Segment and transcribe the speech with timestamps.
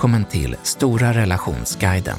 [0.00, 2.18] Välkommen till Stora relationsguiden.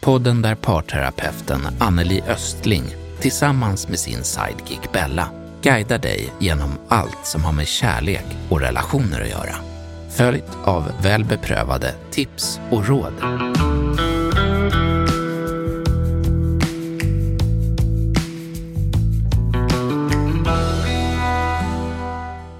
[0.00, 2.84] Podden där parterapeuten Anneli Östling
[3.20, 5.28] tillsammans med sin sidekick Bella
[5.62, 9.54] guidar dig genom allt som har med kärlek och relationer att göra.
[10.10, 13.12] Följt av väl beprövade tips och råd.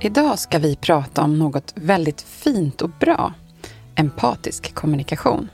[0.00, 3.34] Idag ska vi prata om något väldigt fint och bra.
[3.96, 5.48] Empatisk kommunikation.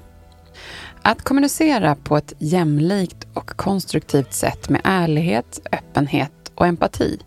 [1.03, 7.19] Att kommunicera på ett jämlikt och konstruktivt sätt med ärlighet, öppenhet och empati,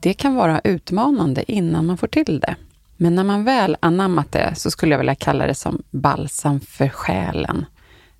[0.00, 2.56] det kan vara utmanande innan man får till det.
[2.96, 6.88] Men när man väl anammat det så skulle jag vilja kalla det som balsam för
[6.88, 7.64] själen.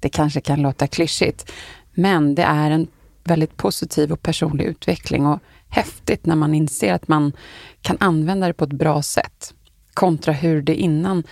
[0.01, 1.53] Det kanske kan låta klyschigt,
[1.95, 2.87] men det är en
[3.25, 7.33] väldigt positiv och personlig utveckling och häftigt när man inser att man
[7.83, 9.55] kan använda det på ett bra sätt.
[9.95, 11.23] Kontra hur det innan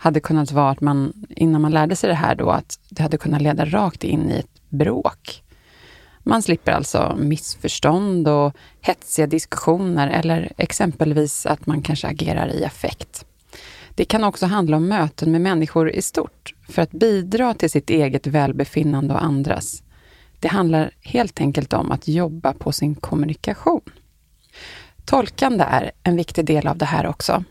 [0.00, 3.18] hade kunnat vara att man, innan man lärde sig det här då, att det hade
[3.18, 5.42] kunnat leda rakt in i ett bråk.
[6.22, 13.24] Man slipper alltså missförstånd och hetsiga diskussioner eller exempelvis att man kanske agerar i affekt.
[13.94, 17.90] Det kan också handla om möten med människor i stort för att bidra till sitt
[17.90, 19.82] eget välbefinnande och andras.
[20.40, 23.80] Det handlar helt enkelt om att jobba på sin kommunikation.
[25.04, 27.44] Tolkande är en viktig del av det här också.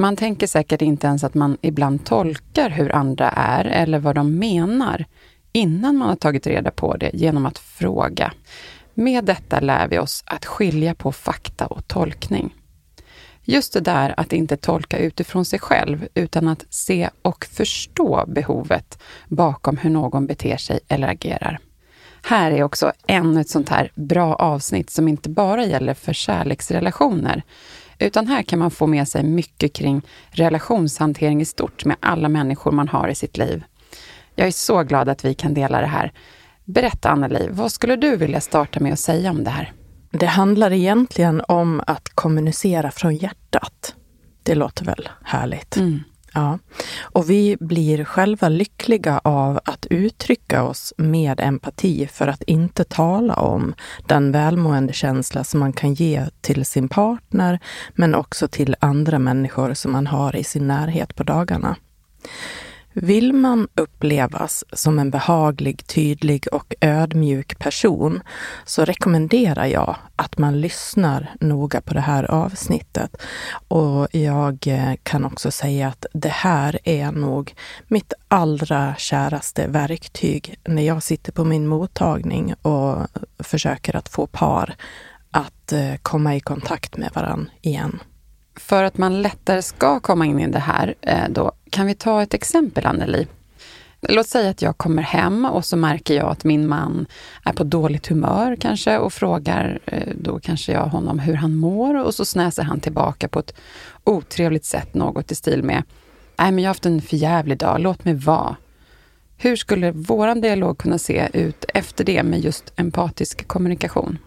[0.00, 4.38] Man tänker säkert inte ens att man ibland tolkar hur andra är eller vad de
[4.38, 5.04] menar
[5.52, 8.32] innan man har tagit reda på det genom att fråga.
[8.94, 12.54] Med detta lär vi oss att skilja på fakta och tolkning.
[13.42, 19.02] Just det där att inte tolka utifrån sig själv, utan att se och förstå behovet
[19.28, 21.58] bakom hur någon beter sig eller agerar.
[22.22, 27.42] Här är också ännu ett sånt här bra avsnitt som inte bara gäller för kärleksrelationer,
[27.98, 32.72] utan här kan man få med sig mycket kring relationshantering i stort med alla människor
[32.72, 33.64] man har i sitt liv.
[34.34, 36.12] Jag är så glad att vi kan dela det här.
[36.64, 39.72] Berätta Anneli, vad skulle du vilja starta med att säga om det här?
[40.10, 43.94] Det handlar egentligen om att kommunicera från hjärtat.
[44.42, 45.76] Det låter väl härligt?
[45.76, 46.00] Mm.
[46.38, 46.58] Ja.
[47.00, 53.34] Och vi blir själva lyckliga av att uttrycka oss med empati för att inte tala
[53.34, 53.74] om
[54.06, 57.58] den välmående känsla som man kan ge till sin partner,
[57.94, 61.76] men också till andra människor som man har i sin närhet på dagarna.
[63.00, 68.22] Vill man upplevas som en behaglig, tydlig och ödmjuk person
[68.64, 73.16] så rekommenderar jag att man lyssnar noga på det här avsnittet.
[73.68, 77.54] Och jag eh, kan också säga att det här är nog
[77.88, 83.06] mitt allra käraste verktyg när jag sitter på min mottagning och
[83.38, 84.76] försöker att få par
[85.30, 88.00] att eh, komma i kontakt med varandra igen.
[88.58, 92.22] För att man lättare ska komma in i det här, eh, då kan vi ta
[92.22, 93.26] ett exempel, Anneli?
[94.00, 97.06] Låt säga att jag kommer hem och så märker jag att min man
[97.44, 102.04] är på dåligt humör kanske och frågar eh, då kanske jag honom hur han mår
[102.04, 103.54] och så snäser han tillbaka på ett
[104.04, 105.82] otrevligt sätt, något i stil med
[106.38, 108.56] Nej, men jag har haft en förjävlig dag, låt mig vara.
[109.36, 114.18] Hur skulle vår dialog kunna se ut efter det med just empatisk kommunikation?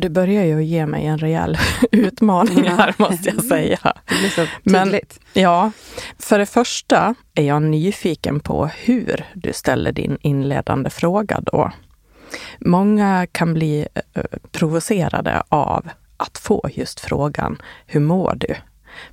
[0.00, 1.58] Du börjar ju ge mig en rejäl
[1.92, 3.78] utmaning här, måste jag säga.
[4.08, 5.20] Det blir så tydligt.
[5.32, 5.72] Men, ja,
[6.18, 11.72] för det första är jag nyfiken på hur du ställer din inledande fråga då.
[12.60, 14.22] Många kan bli eh,
[14.52, 18.54] provocerade av att få just frågan, hur mår du?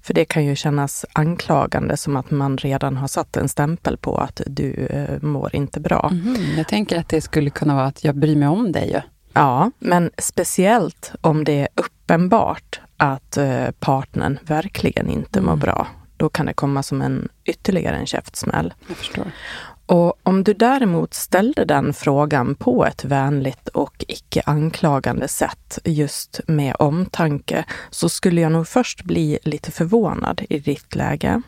[0.01, 4.17] För det kan ju kännas anklagande som att man redan har satt en stämpel på
[4.17, 6.09] att du eh, mår inte bra.
[6.11, 9.03] Mm, jag tänker att det skulle kunna vara att jag bryr mig om dig.
[9.37, 15.59] Ja, men speciellt om det är uppenbart att eh, partnern verkligen inte mår mm.
[15.59, 15.87] bra.
[16.17, 18.73] Då kan det komma som en ytterligare en käftsmäll.
[18.87, 19.31] Jag förstår.
[19.85, 26.39] Och om du däremot ställde den frågan på ett vänligt och icke anklagande sätt, just
[26.47, 31.41] med omtanke, så skulle jag nog först bli lite förvånad i ditt läge.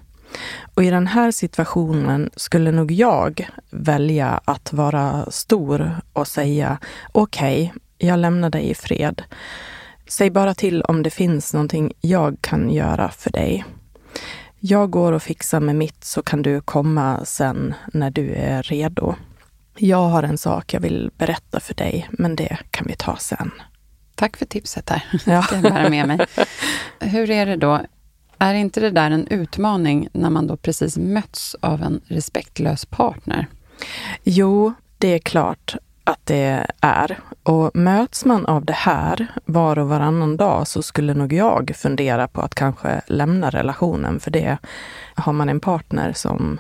[0.73, 6.77] Och i den här situationen skulle nog jag välja att vara stor och säga
[7.11, 9.23] okej, okay, jag lämnar dig i fred.
[10.07, 13.65] Säg bara till om det finns någonting jag kan göra för dig.
[14.59, 19.15] Jag går och fixar med mitt så kan du komma sen när du är redo.
[19.77, 23.51] Jag har en sak jag vill berätta för dig, men det kan vi ta sen.
[24.15, 25.03] Tack för tipset där.
[25.25, 25.41] Ja.
[25.41, 26.19] ska jag bära med mig.
[26.99, 27.81] Hur är det då?
[28.39, 33.47] Är inte det där en utmaning när man då precis möts av en respektlös partner?
[34.24, 37.19] Jo, det är klart att det är.
[37.44, 42.27] Och möts man av det här var och varannan dag så skulle nog jag fundera
[42.27, 44.19] på att kanske lämna relationen.
[44.19, 44.57] För det
[45.15, 46.59] har man en partner som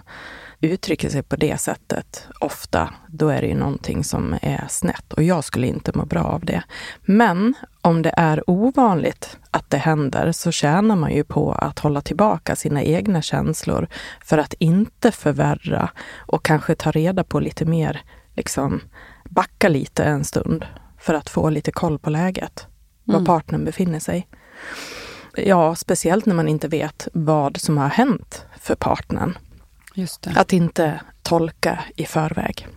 [0.67, 5.23] uttrycker sig på det sättet ofta, då är det ju någonting som är snett och
[5.23, 6.63] jag skulle inte må bra av det.
[7.01, 12.01] Men om det är ovanligt att det händer så tjänar man ju på att hålla
[12.01, 13.87] tillbaka sina egna känslor
[14.23, 18.01] för att inte förvärra och kanske ta reda på lite mer,
[18.35, 18.81] liksom
[19.29, 20.65] backa lite en stund
[20.99, 22.67] för att få lite koll på läget,
[23.03, 23.25] var mm.
[23.25, 24.27] partnern befinner sig.
[25.35, 29.37] Ja, speciellt när man inte vet vad som har hänt för partnern.
[30.37, 32.67] Att inte tolka i förväg.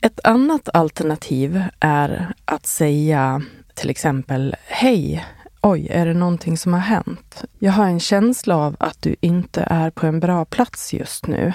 [0.00, 3.42] Ett annat alternativ är att säga
[3.74, 5.26] till exempel Hej,
[5.60, 7.44] oj, är det någonting som har hänt?
[7.58, 11.52] Jag har en känsla av att du inte är på en bra plats just nu.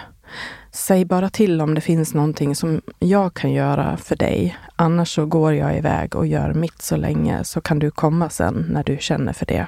[0.72, 4.58] Säg bara till om det finns någonting som jag kan göra för dig.
[4.76, 8.66] Annars så går jag iväg och gör mitt så länge så kan du komma sen
[8.70, 9.68] när du känner för det.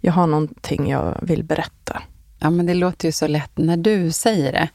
[0.00, 2.02] Jag har någonting jag vill berätta.
[2.38, 4.68] Ja, men det låter ju så lätt när du säger det.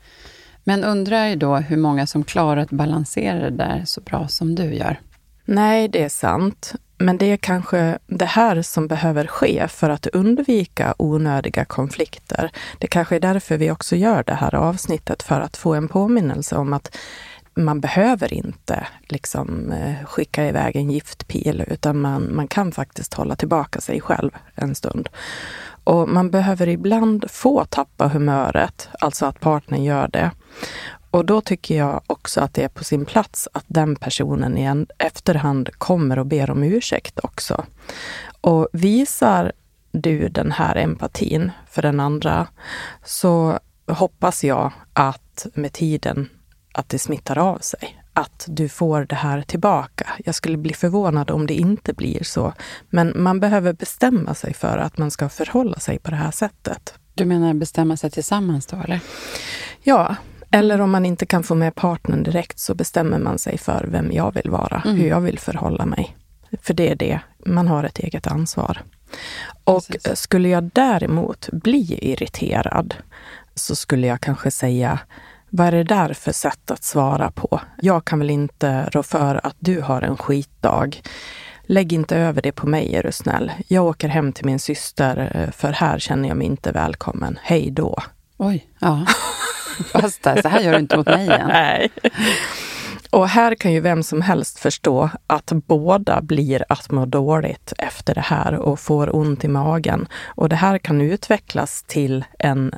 [0.63, 4.55] Men undrar ju då hur många som klarar att balansera det där så bra som
[4.55, 4.99] du gör.
[5.45, 6.75] Nej, det är sant.
[6.97, 12.51] Men det är kanske det här som behöver ske för att undvika onödiga konflikter.
[12.79, 16.55] Det kanske är därför vi också gör det här avsnittet, för att få en påminnelse
[16.55, 16.97] om att
[17.55, 23.35] man behöver inte liksom eh, skicka iväg en giftpil, utan man, man kan faktiskt hålla
[23.35, 25.09] tillbaka sig själv en stund.
[25.83, 30.31] Och man behöver ibland få tappa humöret, alltså att partnern gör det.
[31.11, 34.85] Och då tycker jag också att det är på sin plats att den personen i
[34.97, 37.65] efterhand kommer och ber om ursäkt också.
[38.41, 39.51] Och visar
[39.91, 42.47] du den här empatin för den andra
[43.03, 46.29] så hoppas jag att med tiden
[46.73, 48.02] att det smittar av sig.
[48.13, 50.09] Att du får det här tillbaka.
[50.25, 52.53] Jag skulle bli förvånad om det inte blir så.
[52.89, 56.93] Men man behöver bestämma sig för att man ska förhålla sig på det här sättet.
[57.13, 58.99] Du menar bestämma sig tillsammans då, eller?
[59.83, 60.15] Ja,
[60.51, 64.11] eller om man inte kan få med partnern direkt så bestämmer man sig för vem
[64.11, 64.97] jag vill vara, mm.
[64.97, 66.17] hur jag vill förhålla mig.
[66.61, 68.81] För det är det, man har ett eget ansvar.
[69.63, 70.19] Och Precis.
[70.19, 72.95] skulle jag däremot bli irriterad
[73.55, 74.99] så skulle jag kanske säga,
[75.55, 77.61] vad är det där för sätt att svara på?
[77.81, 81.01] Jag kan väl inte rå för att du har en skitdag.
[81.63, 83.51] Lägg inte över det på mig är du snäll.
[83.67, 87.39] Jag åker hem till min syster eh, för här känner jag mig inte välkommen.
[87.41, 87.97] Hej då.
[88.37, 89.05] Oj, ja.
[89.91, 91.47] Fast så här gör du inte mot mig igen.
[91.47, 91.89] Nej.
[93.09, 98.15] Och här kan ju vem som helst förstå att båda blir att må dåligt efter
[98.15, 100.07] det här och får ont i magen.
[100.25, 102.73] Och det här kan utvecklas till en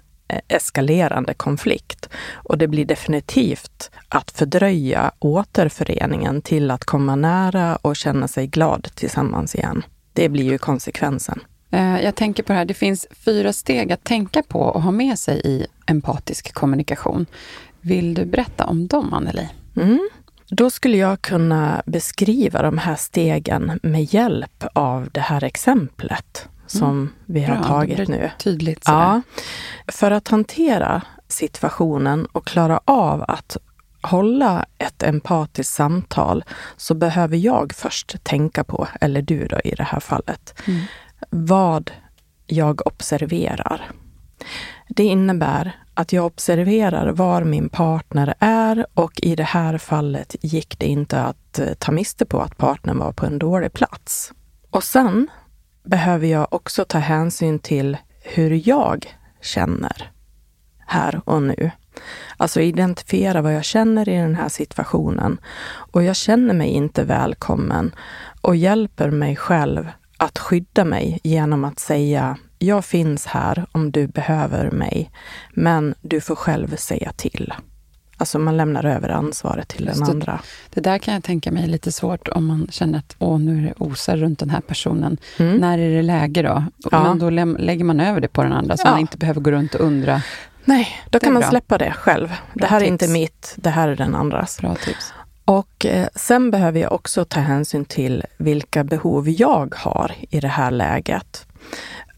[0.48, 2.10] eskalerande konflikt.
[2.34, 8.88] Och det blir definitivt att fördröja återföreningen till att komma nära och känna sig glad
[8.96, 9.84] tillsammans igen.
[10.14, 11.40] Det blir ju konsekvensen.
[11.72, 14.92] Eh, jag tänker på det här, det finns fyra steg att tänka på och ha
[14.92, 17.26] med sig i empatisk kommunikation.
[17.82, 19.50] Vill du berätta om dem, Anneli?
[19.78, 20.10] Mm.
[20.50, 26.90] Då skulle jag kunna beskriva de här stegen med hjälp av det här exemplet som
[26.90, 27.10] mm.
[27.26, 28.32] vi har Bra, tagit nu.
[28.40, 28.84] Tydligt.
[28.86, 29.22] Ja.
[29.88, 33.58] För att hantera situationen och klara av att
[34.02, 36.44] hålla ett empatiskt samtal
[36.78, 40.82] så behöver jag först tänka på, eller du då i det här fallet, mm
[41.30, 41.92] vad
[42.48, 43.92] jag observerar.
[44.88, 50.80] Det innebär att jag observerar var min partner är och i det här fallet gick
[50.80, 54.34] det inte att eh, ta miste på att partnern var på en dålig plats.
[54.70, 55.28] Och sen
[55.86, 60.12] behöver jag också ta hänsyn till hur jag känner
[60.88, 61.72] här och nu.
[62.38, 65.38] Alltså identifiera vad jag känner i den här situationen.
[65.68, 67.96] Och jag känner mig inte välkommen
[68.42, 74.08] och hjälper mig själv att skydda mig genom att säga jag finns här om du
[74.08, 75.12] behöver mig,
[75.54, 77.54] men du får själv säga till.
[78.18, 80.32] Alltså man lämnar över ansvaret till Just den andra.
[80.70, 83.40] Det, det där kan jag tänka mig är lite svårt om man känner att åh,
[83.40, 85.18] nu är det osar runt den här personen.
[85.38, 85.58] Mm.
[85.58, 86.64] När är det läge då?
[86.92, 87.04] Ja.
[87.04, 87.30] Men då
[87.60, 88.92] lägger man över det på den andra, så ja.
[88.92, 90.22] man inte behöver gå runt och undra.
[90.66, 91.50] Nej, då kan man bra.
[91.50, 92.28] släppa det själv.
[92.28, 92.88] Bra det här tips.
[92.88, 94.58] är inte mitt, det här är den andras.
[94.62, 95.14] Bra tips.
[95.46, 100.48] Och eh, sen behöver jag också ta hänsyn till vilka behov jag har i det
[100.48, 101.48] här läget.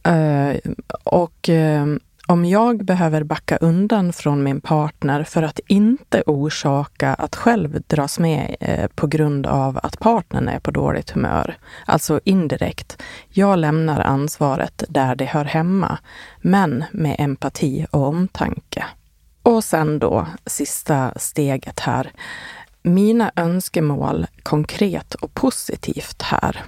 [0.04, 0.72] Eh,
[1.04, 1.86] och eh,
[2.28, 8.20] om jag behöver backa undan från min partner för att inte orsaka att själv dras
[8.20, 13.02] med eh, på grund av att partnern är på dåligt humör, alltså indirekt.
[13.30, 15.98] Jag lämnar ansvaret där det hör hemma,
[16.42, 18.86] men med empati och omtanke.
[19.44, 22.12] Och sen då sista steget här.
[22.82, 26.64] Mina önskemål konkret och positivt här.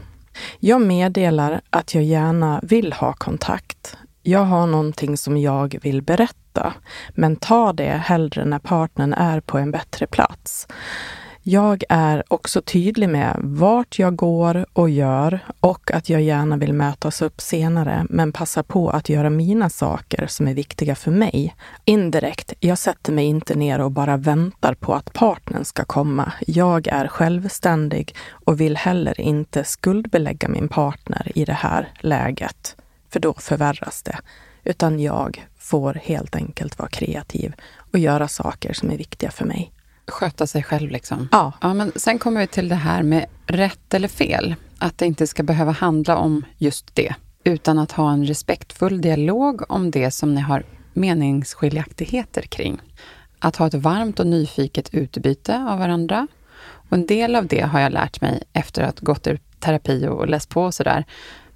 [0.60, 3.98] Jag meddelar att jag gärna vill ha kontakt,
[4.30, 6.74] jag har någonting som jag vill berätta,
[7.10, 10.68] men ta det hellre när partnern är på en bättre plats.
[11.44, 16.74] Jag är också tydlig med vart jag går och gör och att jag gärna vill
[16.74, 21.56] mötas upp senare, men passar på att göra mina saker som är viktiga för mig.
[21.86, 26.34] Indirekt, jag sätter mig inte ner och bara väntar på att partnern ska komma.
[26.48, 32.76] Jag är självständig och vill heller inte skuldbelägga min partner i det här läget
[33.10, 34.20] för då förvärras det.
[34.64, 37.54] Utan jag får helt enkelt vara kreativ
[37.94, 39.74] och göra saker som är viktiga för mig.
[40.08, 41.30] Sköta sig själv liksom?
[41.32, 41.54] Ja.
[41.62, 44.56] ja men sen kommer vi till det här med rätt eller fel.
[44.78, 47.16] Att det inte ska behöva handla om just det.
[47.44, 50.64] Utan att ha en respektfull dialog om det som ni har
[50.94, 52.82] meningsskiljaktigheter kring.
[53.40, 56.28] Att ha ett varmt och nyfiket utbyte av varandra.
[56.90, 60.28] Och en del av det har jag lärt mig efter att gått i terapi och
[60.28, 61.06] läst på och sådär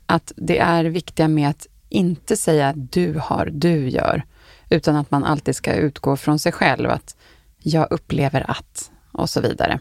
[0.05, 4.23] att det är viktiga med att inte säga du har, du gör,
[4.69, 7.15] utan att man alltid ska utgå från sig själv, att
[7.57, 9.79] jag upplever att och så vidare.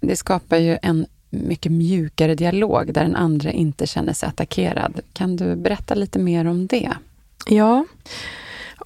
[0.00, 5.00] Det skapar ju en mycket mjukare dialog där den andra inte känner sig attackerad.
[5.12, 6.92] Kan du berätta lite mer om det?
[7.46, 7.84] Ja,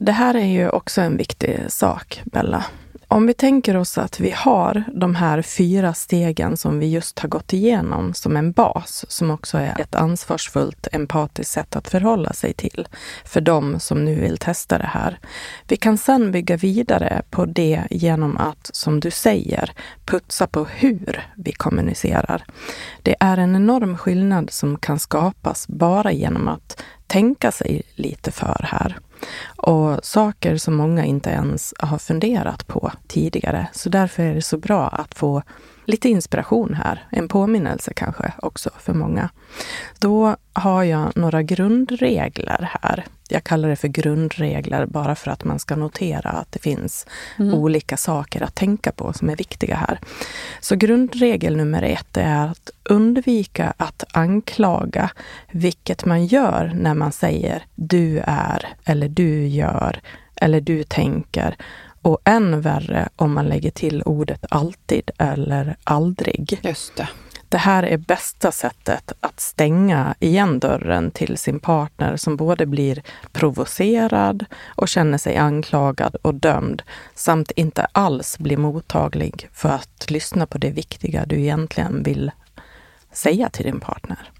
[0.01, 2.65] det här är ju också en viktig sak, Bella.
[3.13, 7.29] Om vi tänker oss att vi har de här fyra stegen som vi just har
[7.29, 12.53] gått igenom som en bas, som också är ett ansvarsfullt, empatiskt sätt att förhålla sig
[12.53, 12.89] till
[13.25, 15.19] för de som nu vill testa det här.
[15.69, 19.73] Vi kan sedan bygga vidare på det genom att, som du säger,
[20.05, 22.45] putsa på hur vi kommunicerar.
[23.03, 28.67] Det är en enorm skillnad som kan skapas bara genom att tänka sig lite för
[28.69, 28.99] här.
[29.57, 33.69] Och saker som många inte ens har funderat på tidigare.
[33.73, 35.43] Så därför är det så bra att få
[35.85, 37.07] lite inspiration här.
[37.11, 39.31] En påminnelse kanske också för många.
[39.99, 43.07] Då har jag några grundregler här.
[43.31, 47.07] Jag kallar det för grundregler bara för att man ska notera att det finns
[47.39, 47.55] mm.
[47.55, 50.01] olika saker att tänka på som är viktiga här.
[50.61, 55.11] Så grundregel nummer ett är att undvika att anklaga,
[55.51, 60.01] vilket man gör när man säger du är eller du gör
[60.37, 61.57] eller du tänker
[62.03, 66.61] och än värre om man lägger till ordet alltid eller aldrig.
[66.63, 67.09] Just det.
[67.51, 73.03] Det här är bästa sättet att stänga igen dörren till sin partner som både blir
[73.33, 76.83] provocerad och känner sig anklagad och dömd
[77.15, 82.31] samt inte alls blir mottaglig för att lyssna på det viktiga du egentligen vill
[83.13, 84.31] säga till din partner.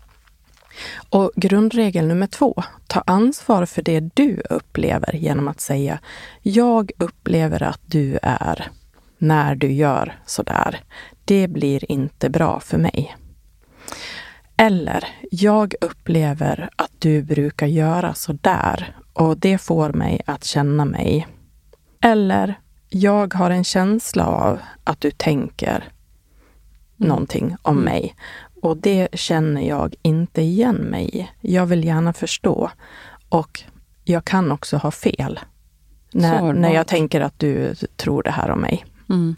[1.09, 5.99] Och grundregel nummer två, ta ansvar för det du upplever genom att säga
[6.43, 8.71] Jag upplever att du är
[9.21, 10.81] när du gör sådär.
[11.25, 13.17] Det blir inte bra för mig.
[14.57, 20.85] Eller, jag upplever att du brukar göra så där och det får mig att känna
[20.85, 21.27] mig.
[22.01, 22.55] Eller,
[22.89, 25.85] jag har en känsla av att du tänker
[26.97, 27.85] någonting om mm.
[27.85, 28.15] mig
[28.63, 31.31] och det känner jag inte igen mig i.
[31.41, 32.71] Jag vill gärna förstå.
[33.29, 33.63] Och
[34.05, 35.41] jag kan också ha fel.
[36.13, 38.85] När, när jag tänker att du tror det här om mig.
[39.11, 39.37] Mm.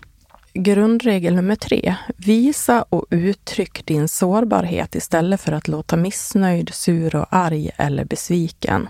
[0.55, 1.95] Grundregel nummer tre.
[2.17, 8.88] Visa och uttryck din sårbarhet istället för att låta missnöjd, sur och arg eller besviken.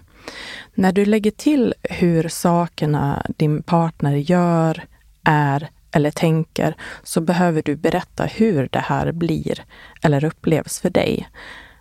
[0.74, 4.84] När du lägger till hur sakerna din partner gör,
[5.24, 9.64] är eller tänker så behöver du berätta hur det här blir
[10.02, 11.28] eller upplevs för dig.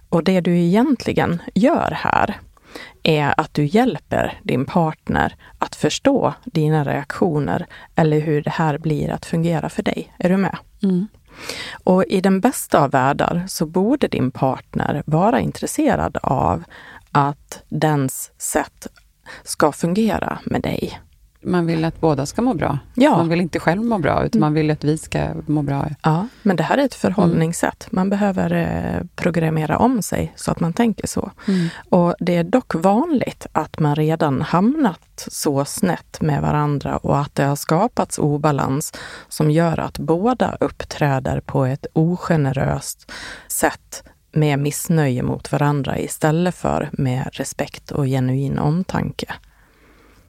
[0.09, 2.39] Och det du egentligen gör här
[3.03, 9.09] är att du hjälper din partner att förstå dina reaktioner eller hur det här blir
[9.09, 10.13] att fungera för dig.
[10.17, 10.57] Är du med?
[10.83, 11.07] Mm.
[11.83, 16.63] Och i den bästa av världar så borde din partner vara intresserad av
[17.11, 18.87] att dens sätt
[19.43, 20.99] ska fungera med dig.
[21.43, 22.79] Man vill att båda ska må bra.
[22.93, 23.17] Ja.
[23.17, 25.87] Man vill inte själv må bra, utan man vill att vi ska må bra.
[26.03, 27.87] Ja, men det här är ett förhållningssätt.
[27.91, 31.31] Man behöver eh, programmera om sig så att man tänker så.
[31.47, 31.67] Mm.
[31.89, 37.35] Och det är dock vanligt att man redan hamnat så snett med varandra och att
[37.35, 38.93] det har skapats obalans
[39.27, 43.11] som gör att båda uppträder på ett ogeneröst
[43.47, 49.33] sätt med missnöje mot varandra istället för med respekt och genuin omtanke.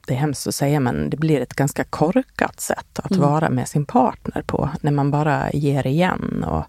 [0.07, 3.21] Det är hemskt att säga, men det blir ett ganska korkat sätt att Mm.
[3.29, 6.43] vara med sin partner på, när man bara ger igen.
[6.47, 6.63] Och,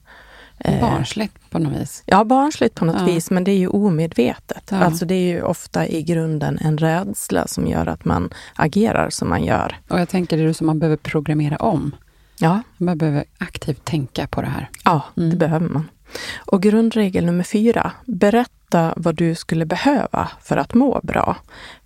[0.59, 2.03] eh, Barnsligt på något vis.
[2.07, 3.05] Ja, barnsligt på något Ja.
[3.07, 4.69] vis, men det är ju omedvetet.
[4.71, 4.77] Ja.
[4.77, 9.29] Alltså det är ju ofta i grunden en rädsla som gör att man agerar som
[9.29, 9.77] man gör.
[9.89, 11.97] Och jag tänker det är som man behöver programmera om.
[12.39, 14.71] Ja, Man behöver aktivt tänka på det här.
[14.85, 15.31] ja Mm.
[15.31, 15.89] det behöver man.
[16.37, 18.51] Och grundregel nummer fyra, berätta
[18.97, 21.37] vad du skulle behöva för att må bra.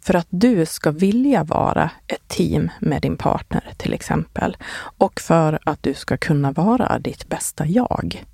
[0.00, 4.56] För att du ska vilja vara ett team med din partner till exempel.
[4.98, 8.24] Och för att du ska kunna vara ditt bästa jag.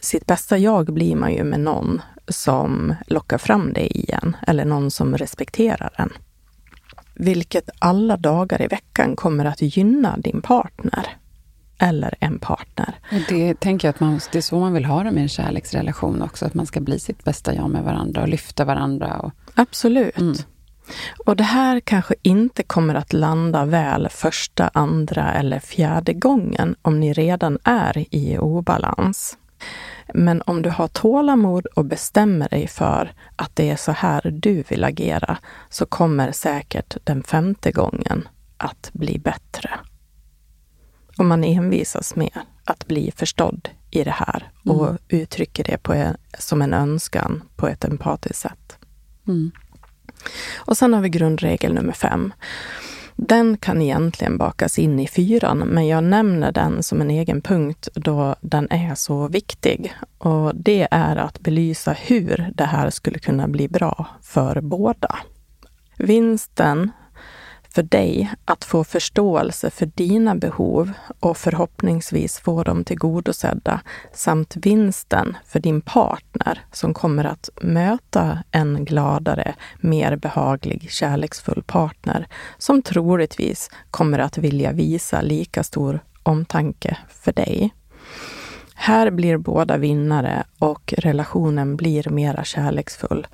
[0.00, 4.90] Sitt bästa jag blir man ju med någon som lockar fram det igen eller någon
[4.90, 6.12] som respekterar en.
[7.14, 11.16] Vilket alla dagar i veckan kommer att gynna din partner
[11.78, 12.94] eller en partner.
[13.28, 16.22] Det tänker jag att man, det är så man vill ha det med en kärleksrelation
[16.22, 16.46] också.
[16.46, 19.18] Att man ska bli sitt bästa jag med varandra och lyfta varandra.
[19.18, 20.18] Och, Absolut.
[20.18, 20.36] Mm.
[21.26, 27.00] Och det här kanske inte kommer att landa väl första, andra eller fjärde gången om
[27.00, 29.38] ni redan är i obalans.
[30.14, 34.64] Men om du har tålamod och bestämmer dig för att det är så här du
[34.68, 35.38] vill agera
[35.68, 39.70] så kommer säkert den femte gången att bli bättre.
[41.16, 44.98] Om man envisas med att bli förstådd i det här och Mm.
[45.08, 48.78] uttrycker det på en, som en önskan på ett empatiskt sätt.
[49.28, 49.50] mm.
[50.56, 52.32] Och sen har vi grundregel nummer fem.
[53.16, 57.88] Den kan egentligen bakas in i fyran, men jag nämner den som en egen punkt
[57.94, 59.94] då den är så viktig.
[60.18, 65.16] Och det är att belysa hur det här skulle kunna bli bra för båda.
[65.98, 66.90] Vinsten
[67.74, 73.80] för dig att få förståelse för dina behov och förhoppningsvis få dem tillgodosedda
[74.12, 82.26] samt vinsten för din partner som kommer att möta en gladare, mer behaglig, kärleksfull partner
[82.58, 87.74] som troligtvis kommer att vilja visa lika stor omtanke för dig.
[88.74, 93.26] Här blir båda vinnare och relationen blir mera kärleksfull.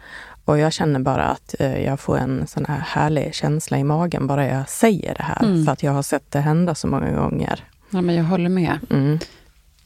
[0.45, 4.27] Och jag känner bara att eh, jag får en sån här härlig känsla i magen
[4.27, 5.43] bara jag säger det här.
[5.43, 5.65] Mm.
[5.65, 7.65] För att jag har sett det hända så många gånger.
[7.91, 8.79] ja, men jag håller med.
[8.91, 9.19] Mm.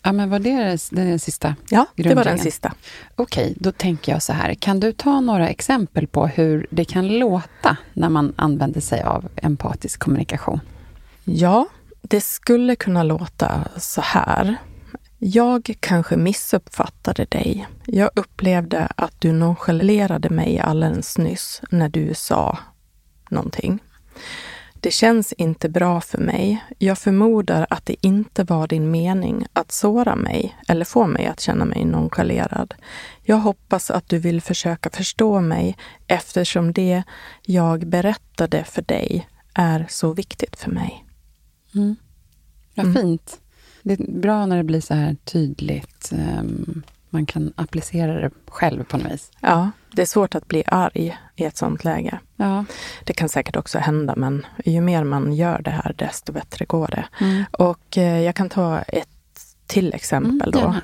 [0.07, 1.55] Ja, men var det den, sista?
[1.69, 2.73] Ja, det var den sista.
[3.17, 4.55] Okej, då tänker jag så här.
[4.55, 9.29] Kan du ta några exempel på hur det kan låta när man använder sig av
[9.37, 10.61] empatisk kommunikation?
[11.25, 11.67] Ja,
[12.03, 14.57] det skulle kunna låta så här.
[15.27, 17.67] Jag kanske missuppfattade dig.
[17.87, 22.59] Jag upplevde att du nonchalerade mig alldeles nyss när du sa
[23.31, 23.79] någonting.
[24.75, 26.65] Det känns inte bra för mig.
[26.79, 31.41] Jag förmodar att det inte var din mening att såra mig eller få mig att
[31.41, 32.75] känna mig nonchalerad.
[33.23, 37.03] Jag hoppas att du vill försöka förstå mig eftersom det
[37.43, 41.05] jag berättade för dig är så viktigt för mig.
[41.75, 41.97] Mm.
[42.75, 43.03] Vad Mm.
[43.03, 43.41] fint.
[43.85, 46.13] Det är bra när det blir så här tydligt.
[46.13, 49.31] ehm, man kan applicera det själv på något vis.
[49.41, 52.19] Ja, det är svårt att bli arg i ett sånt läge.
[52.37, 52.65] Ja.
[53.05, 56.87] Det kan säkert också hända, men ju mer man gör det här, desto bättre går
[56.87, 57.05] det.
[57.21, 57.45] Mm.
[57.53, 59.09] Och eh, jag kan ta ett
[59.67, 60.59] till exempel då.
[60.59, 60.81] gärna.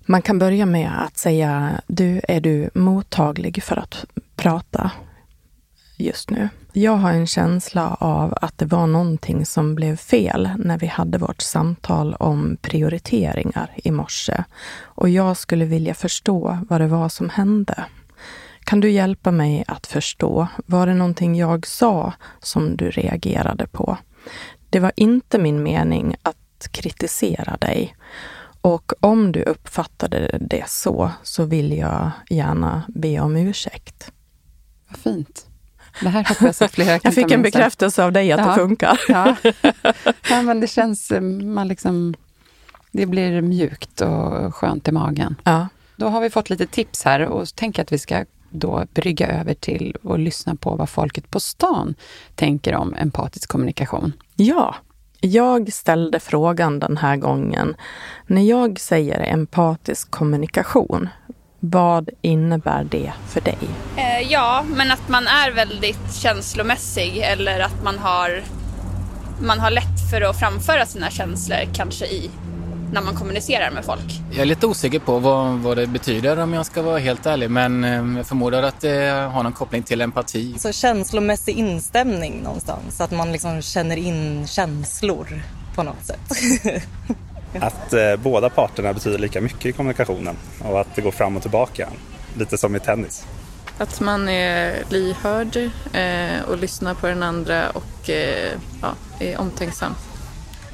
[0.00, 4.04] Man kan börja med att säga, du, är du mottaglig för att
[4.36, 4.90] prata
[5.96, 6.48] just nu?
[6.78, 11.18] Jag har en känsla av att det var någonting som blev fel när vi hade
[11.18, 14.44] vårt samtal om prioriteringar i morse.
[14.82, 17.84] Och jag skulle vilja förstå vad det var som hände.
[18.60, 20.48] Kan du hjälpa mig att förstå?
[20.66, 23.98] Var det någonting jag sa som du reagerade på?
[24.70, 27.96] Det var inte min mening att kritisera dig.
[28.60, 34.12] Och om du uppfattade det så, så vill jag gärna be om ursäkt.
[34.88, 35.48] Vad fint.
[36.02, 38.46] Det här hoppas jag att flera Jag fick en bekräftelse av dig att Ja.
[38.48, 39.00] det funkar.
[39.08, 39.36] Ja.
[40.30, 41.10] ja, men det känns...
[41.10, 42.14] eh, Man liksom,
[42.92, 45.36] det blir mjukt och skönt i magen.
[45.44, 45.68] Ja.
[45.96, 49.54] Då har vi fått lite tips här och jag att vi ska då brygga över
[49.54, 51.94] till och lyssna på vad folket på stan
[52.34, 54.12] tänker om empatisk kommunikation.
[54.36, 54.74] ja,
[55.20, 57.74] jag ställde frågan den här gången.
[58.26, 61.08] När jag säger empatisk kommunikation,
[61.60, 63.58] Vad innebär det för dig?
[63.96, 68.42] Eh, ja, men att man är väldigt känslomässig eller att man har,
[69.40, 72.30] man har lätt för att framföra sina känslor kanske i
[72.92, 74.20] när man kommunicerar med folk.
[74.30, 77.50] Jag är lite osäker på vad, vad det betyder om jag ska vara helt ärlig
[77.50, 80.54] men eh, jag förmodar att det har någon koppling till empati.
[80.58, 85.42] Så känslomässig instämning någonstans, att man liksom känner in känslor
[85.74, 86.20] på något sätt.
[87.60, 91.42] att eh, båda parterna betyder lika mycket i kommunikationen och att det går fram och
[91.42, 91.88] tillbaka,
[92.38, 93.26] lite som i tennis.
[93.78, 95.56] Att man är lyhörd
[95.92, 99.94] eh, och lyssnar på den andra och eh, ja, är omtänksam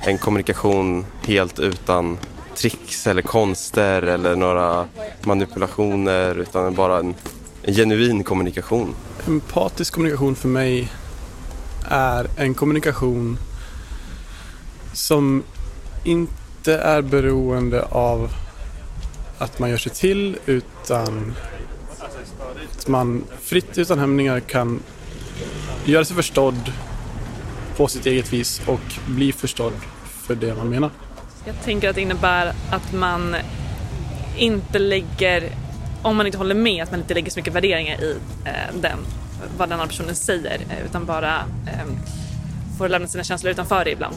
[0.06, 2.18] en kommunikation helt utan
[2.54, 4.86] tricks eller konster eller några
[5.22, 7.14] manipulationer utan bara en,
[7.62, 8.94] en genuin kommunikation.
[9.26, 10.92] Empatisk kommunikation för mig
[11.88, 13.38] är en kommunikation
[14.92, 15.42] som
[16.04, 18.32] inte inte är beroende av
[19.38, 21.34] att man gör sig till utan
[22.78, 24.82] att man fritt utan hämningar kan
[25.84, 26.72] göra sig förstådd
[27.76, 29.72] på sitt eget vis och bli förstådd
[30.04, 30.90] för det man menar.
[31.44, 33.36] Jag tänker att det innebär att man
[34.36, 35.50] inte lägger,
[36.02, 38.98] om man inte håller med, att man inte lägger så mycket värderingar i eh, den,
[39.58, 41.34] vad den andra personen säger, eh, utan bara
[41.66, 41.86] eh,
[42.78, 44.16] får lämna sina känslor utanför det ibland.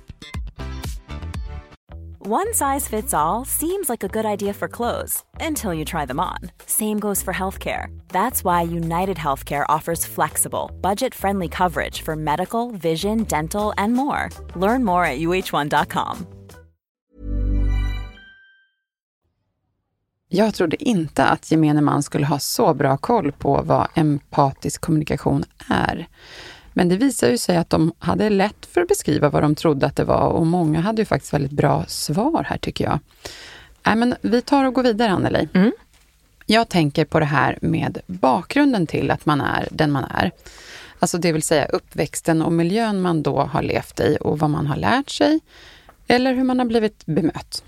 [2.27, 6.19] One size fits all seems like a good idea for clothes until you try them
[6.19, 6.37] on.
[6.67, 7.87] Same goes for healthcare.
[8.09, 14.29] That's why United Healthcare offers flexible, budget friendly coverage for medical, vision, dental, and more.
[14.55, 16.27] Learn more at uh1.com.
[20.27, 25.43] Jag trodde inte att gemene man skulle ha så bra koll på vad empatisk kommunikation
[25.69, 26.07] är.
[26.73, 29.85] Men det visar ju sig att de hade lätt för att beskriva vad de trodde
[29.85, 32.99] att det var och många hade ju faktiskt väldigt bra svar här tycker jag.
[33.87, 35.47] Äh, men vi tar och går vidare Anneli.
[35.53, 35.71] Mm.
[36.45, 40.31] Jag tänker på det här med bakgrunden till att man är den man är.
[40.99, 44.67] Alltså det vill säga uppväxten och miljön man då har levt i och vad man
[44.67, 45.39] har lärt sig
[46.07, 47.63] eller hur man har blivit bemött.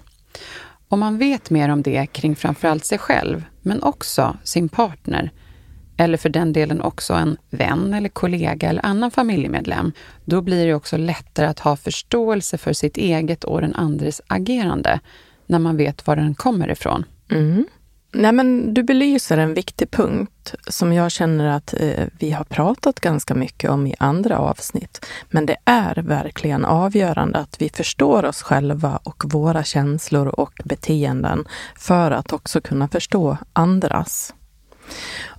[0.87, 5.31] Om man vet mer om det kring framförallt sig själv, men också sin partner,
[5.97, 9.91] eller för den delen också en vän eller kollega eller annan familjemedlem,
[10.25, 14.99] då blir det också lättare att ha förståelse för sitt eget och den andres agerande
[15.45, 17.05] när man vet var den kommer ifrån.
[17.31, 17.65] Mm.
[18.15, 22.99] Nej, men du belyser en viktig punkt som jag känner att eh, vi har pratat
[22.99, 25.05] ganska mycket om i andra avsnitt.
[25.29, 31.45] Men det är verkligen avgörande att vi förstår oss själva och våra känslor och beteenden
[31.75, 34.33] för att också kunna förstå andras.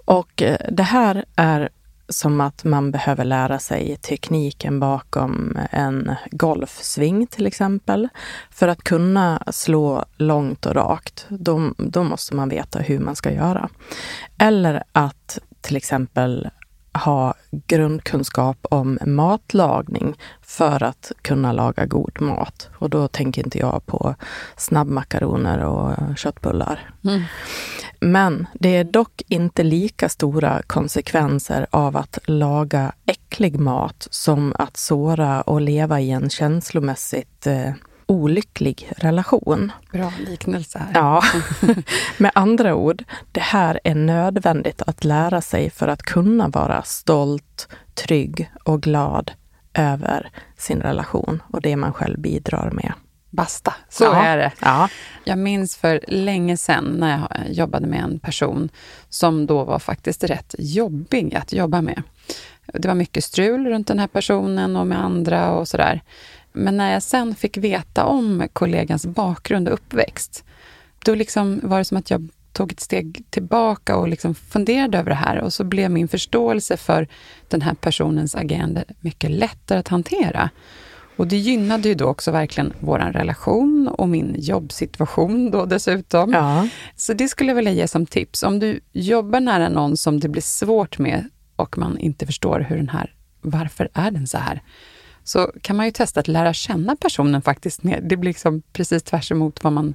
[0.04, 1.68] Och eh, det här är
[2.08, 8.08] som att man behöver lära sig tekniken bakom en golfsving till exempel.
[8.50, 13.32] För att kunna slå långt och rakt, då, då måste man veta hur man ska
[13.32, 13.68] göra.
[14.38, 16.50] Eller att till exempel
[16.94, 22.68] ha grundkunskap om matlagning för att kunna laga god mat.
[22.78, 24.14] Och då tänker inte jag på
[24.56, 26.90] snabbmakaroner och köttbullar.
[27.04, 27.22] Mm.
[28.00, 34.76] Men det är dock inte lika stora konsekvenser av att laga äcklig mat som att
[34.76, 37.72] såra och leva i en känslomässigt eh,
[38.06, 39.72] olycklig relation.
[39.92, 40.90] Bra liknelse här.
[40.94, 41.22] Ja.
[42.18, 47.68] Med andra ord, det här är nödvändigt att lära sig för att kunna vara stolt,
[47.94, 49.32] trygg och glad
[49.74, 52.92] över sin relation och det man själv bidrar med.
[53.30, 54.24] Basta, så ja.
[54.24, 54.52] är det.
[54.60, 54.88] Ja.
[55.24, 58.68] Jag minns för länge sedan när jag jobbade med en person
[59.08, 62.02] som då var faktiskt rätt jobbig att jobba med.
[62.66, 66.02] Det var mycket strul runt den här personen och med andra och sådär.
[66.54, 70.44] Men när jag sen fick veta om kollegans bakgrund och uppväxt,
[71.04, 75.10] då liksom var det som att jag tog ett steg tillbaka och liksom funderade över
[75.10, 77.08] det här och så blev min förståelse för
[77.48, 80.50] den här personens agerande mycket lättare att hantera.
[81.16, 86.32] Och det gynnade ju då också verkligen vår relation och min jobbsituation då dessutom.
[86.32, 86.68] Ja.
[86.96, 88.42] Så det skulle jag vilja ge som tips.
[88.42, 92.76] Om du jobbar nära någon som det blir svårt med, och man inte förstår hur
[92.76, 94.62] den här, varför är den så här?
[95.24, 97.80] Så kan man ju testa att lära känna personen faktiskt.
[97.82, 99.94] Det blir liksom precis tvärs emot vad man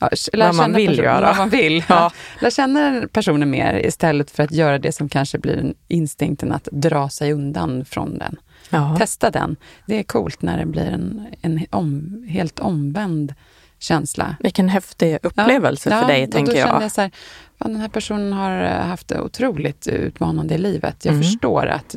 [0.00, 1.26] Ja, vad man vill göra.
[1.26, 1.84] Vad man vill.
[1.88, 2.12] Ja.
[2.40, 7.08] Lär känna personen mer istället för att göra det som kanske blir instinkten att dra
[7.08, 8.36] sig undan från den.
[8.70, 8.96] Ja.
[8.98, 9.56] Testa den.
[9.86, 13.34] Det är coolt när det blir en, en om, helt omvänd
[13.78, 14.36] känsla.
[14.40, 16.66] Vilken häftig upplevelse ja, för dig, tänker jag.
[16.66, 17.10] Då kände jag så här,
[17.58, 21.04] den här personen har haft det otroligt utmanande i livet.
[21.04, 21.22] Jag mm.
[21.22, 21.96] förstår att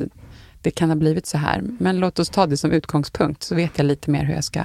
[0.62, 3.70] det kan ha blivit så här, men låt oss ta det som utgångspunkt, så vet
[3.76, 4.60] jag lite mer hur jag ska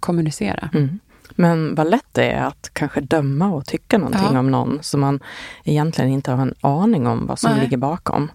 [0.00, 0.70] kommunicera.
[0.74, 0.98] Mm.
[1.30, 4.38] Men vad lätt det är att kanske döma och tycka någonting ja.
[4.38, 5.20] om någon som man
[5.64, 7.60] egentligen inte har en aning om vad som Nej.
[7.60, 8.30] ligger bakom.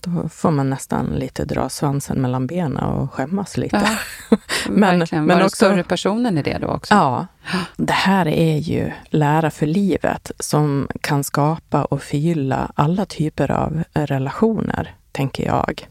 [0.00, 3.82] Då får man nästan lite dra svansen mellan benen och skämmas lite.
[4.30, 4.36] Ja,
[4.68, 6.94] men men Var också, större personen i det då också?
[6.94, 7.26] Ja.
[7.76, 13.82] Det här är ju lära för livet som kan skapa och förgylla alla typer av
[13.92, 15.88] relationer, tänker jag.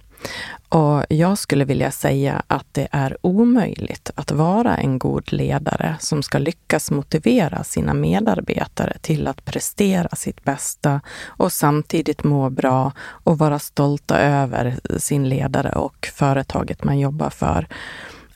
[0.69, 6.23] Och jag skulle vilja säga att det är omöjligt att vara en god ledare som
[6.23, 13.37] ska lyckas motivera sina medarbetare till att prestera sitt bästa och samtidigt må bra och
[13.37, 17.67] vara stolta över sin ledare och företaget man jobbar för.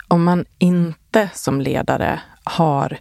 [0.08, 3.00] Om man inte som ledare har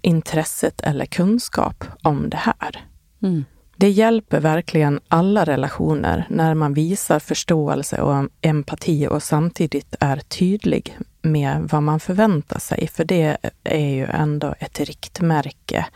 [0.00, 2.84] intresset eller kunskap om det här.
[3.22, 3.44] Mm.
[3.80, 10.98] Det hjälper verkligen alla relationer när man visar förståelse och empati och samtidigt är tydlig
[11.22, 12.88] med vad man förväntar sig.
[12.88, 15.86] För det är ju ändå ett riktmärke.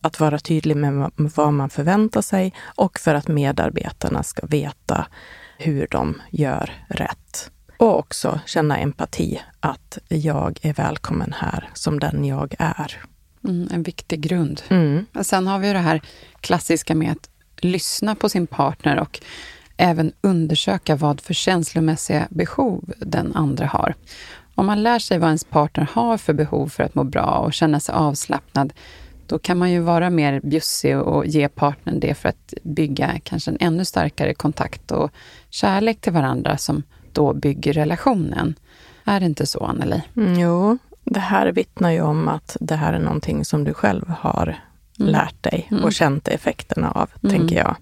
[0.00, 5.06] Att vara tydlig med vad man förväntar sig och för att medarbetarna ska veta
[5.58, 7.50] hur de gör rätt.
[7.78, 13.02] Och också känna empati, att jag är välkommen här som den jag är.
[13.46, 14.62] Mm, en viktig grund.
[14.68, 15.06] Mm.
[15.14, 16.00] Och sen har vi det här
[16.40, 17.28] klassiska med att
[17.60, 19.20] lyssna på sin partner och
[19.76, 23.94] även undersöka vad för känslomässiga behov den andra har.
[24.54, 27.52] Om man lär sig vad ens partner har för behov för att må bra och
[27.52, 28.72] känna sig avslappnad,
[29.26, 33.50] då kan man ju vara mer bjussig och ge partnern det för att bygga kanske
[33.50, 35.10] en ännu starkare kontakt och
[35.50, 36.82] kärlek till varandra som
[37.12, 38.54] då bygger relationen.
[39.04, 40.02] Är det inte så, Anneli?
[40.16, 40.78] Mm, jo,
[41.10, 44.60] det här vittnar ju om att det här är någonting som du själv har
[45.00, 45.12] mm.
[45.12, 45.90] lärt dig och mm.
[45.90, 47.36] känt effekterna av, mm.
[47.36, 47.76] tänker jag.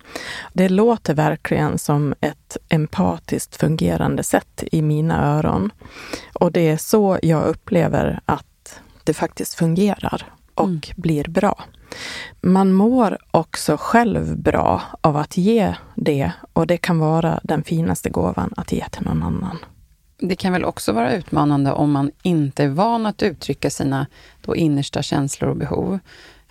[0.52, 5.70] Det låter verkligen som ett empatiskt fungerande sätt i mina öron.
[6.32, 10.80] Och det är så jag upplever att det faktiskt fungerar och mm.
[10.96, 11.64] blir bra.
[12.40, 18.10] Man mår också själv bra av att ge det och det kan vara den finaste
[18.10, 19.58] gåvan att ge till någon annan.
[20.28, 24.06] Det kan väl också vara utmanande om man inte är van att uttrycka sina
[24.40, 25.98] då innersta känslor och behov.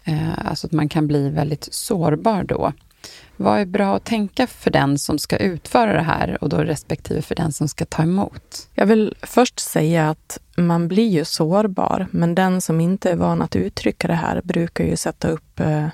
[0.03, 2.73] Eh, alltså att man kan bli väldigt sårbar då.
[3.37, 7.21] Vad är bra att tänka för den som ska utföra det här och då respektive
[7.21, 8.67] för den som ska ta emot?
[8.73, 13.41] Jag vill först säga att man blir ju sårbar, men den som inte är van
[13.41, 15.87] att uttrycka det här brukar ju sätta upp eh,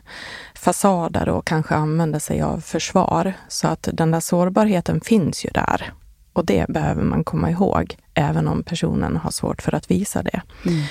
[0.56, 3.34] fasader och kanske använda sig av försvar.
[3.48, 5.94] Så att den där sårbarheten finns ju där.
[6.34, 10.42] Och det behöver man komma ihåg, även om personen har svårt för att visa det.
[10.66, 10.84] Mm.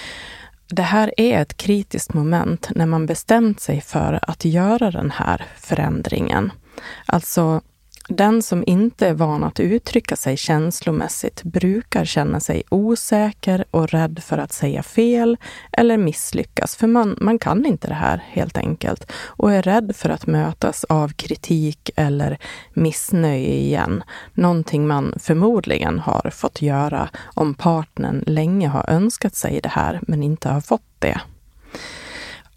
[0.70, 5.44] Det här är ett kritiskt moment när man bestämt sig för att göra den här
[5.56, 6.52] förändringen.
[7.06, 7.60] Alltså,
[8.08, 14.22] den som inte är van att uttrycka sig känslomässigt brukar känna sig osäker och rädd
[14.24, 15.36] för att säga fel
[15.72, 20.08] eller misslyckas, för man, man kan inte det här helt enkelt och är rädd för
[20.08, 22.38] att mötas av kritik eller
[22.74, 24.02] missnöje igen.
[24.34, 30.22] Någonting man förmodligen har fått göra om partnern länge har önskat sig det här men
[30.22, 31.20] inte har fått det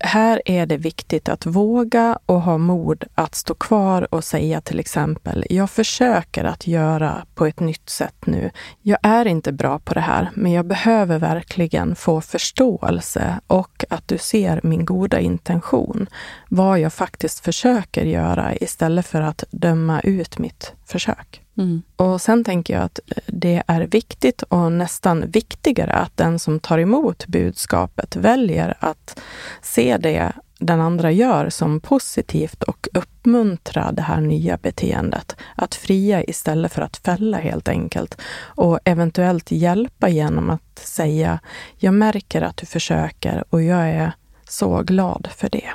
[0.03, 4.79] här är det viktigt att våga och ha mod att stå kvar och säga till
[4.79, 8.51] exempel, jag försöker att göra på ett nytt sätt nu.
[8.81, 14.07] Jag är inte bra på det här, men jag behöver verkligen få förståelse och att
[14.07, 16.07] du ser min goda intention.
[16.49, 21.41] Vad jag faktiskt försöker göra istället för att döma ut mitt försök.
[21.61, 21.81] Mm.
[21.95, 26.59] Och sen tänker jag att eh, det är viktigt och nästan viktigare att den som
[26.59, 29.19] tar emot budskapet väljer att
[29.61, 35.35] se det den andra gör som positivt och uppmuntra det här nya beteendet.
[35.55, 38.21] Att fria istället för att fälla helt enkelt.
[38.39, 41.39] Och eventuellt hjälpa genom att säga,
[41.77, 44.11] jag märker att du försöker och jag är
[44.49, 45.69] så glad för det.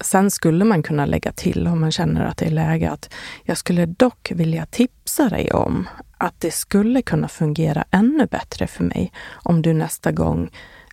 [0.00, 3.56] Sen skulle man kunna lägga till om man känner att det är läge att jag
[3.56, 9.12] skulle dock vilja tipsa dig om att det skulle kunna fungera ännu bättre för mig
[9.30, 10.50] om du nästa gång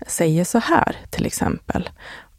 [0.07, 1.89] säger så här till exempel.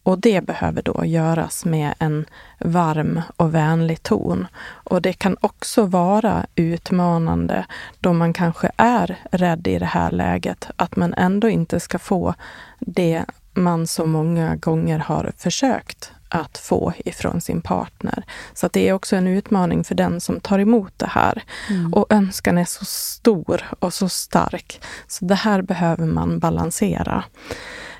[0.03, 2.25] Och det behöver då göras med en
[2.59, 4.47] varm och vänlig ton.
[4.65, 7.67] Och det kan också vara utmanande
[8.01, 12.35] då man kanske är rädd i det här läget, att man ändå inte ska få
[12.81, 13.25] det
[13.55, 18.25] man så många gånger har försökt att få ifrån sin partner.
[18.55, 21.43] Så det är också en utmaning för den som tar emot det här.
[21.71, 21.95] Mm.
[21.95, 24.81] Och önskan är så stor och så stark.
[25.07, 27.25] Så det här behöver man balansera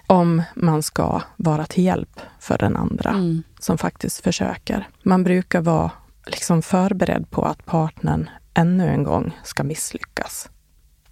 [0.07, 3.43] om man ska vara till hjälp för den andra mm.
[3.61, 4.89] som faktiskt försöker.
[5.03, 5.91] Man brukar vara
[6.27, 10.49] liksom förberedd på att partnern ännu en gång ska misslyckas.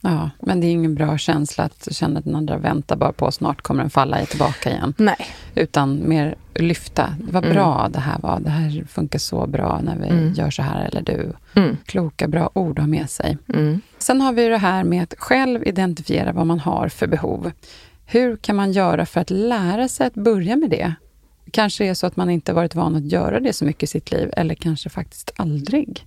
[0.07, 3.31] Ja, men det är ingen bra känsla att känna att den andra väntar bara på
[3.31, 4.95] snart kommer den falla tillbaka igen.
[4.97, 5.27] Nej.
[5.55, 7.15] Utan mer lyfta.
[7.21, 7.57] Vad mm.
[7.57, 7.93] bra mm.
[7.93, 8.41] det här var.
[8.41, 10.33] Det här funkar så bra när vi mm.
[10.33, 11.33] gör så här, eller du.
[11.55, 11.77] Mm.
[11.87, 13.39] Kloka, bra ord att ha med sig.
[13.55, 13.81] Mm.
[13.99, 17.51] Sen har vi det här med att själv identifiera vad man har för behov.
[18.07, 20.95] Hur kan man göra för att lära sig att börja med det?
[21.51, 24.11] Kanske är så att man inte varit van att göra det så mycket i sitt
[24.11, 26.05] liv, eller kanske faktiskt aldrig.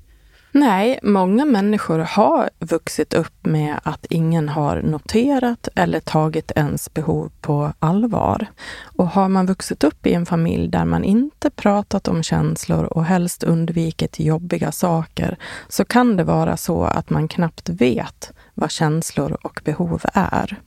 [0.52, 7.32] Nej, många människor har vuxit upp med att ingen har noterat eller tagit ens behov
[7.42, 8.46] på allvar.
[8.82, 13.06] Och har man vuxit upp i en familj där man inte pratat om känslor och
[13.06, 19.38] helst undvikit jobbiga saker, så kan det vara så att man knappt vet vad känslor
[19.42, 20.60] och behov är.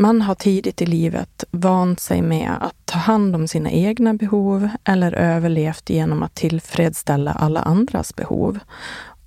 [0.00, 4.68] Man har tidigt i livet vant sig med att ta hand om sina egna behov
[4.84, 8.58] eller överlevt genom att tillfredsställa alla andras behov.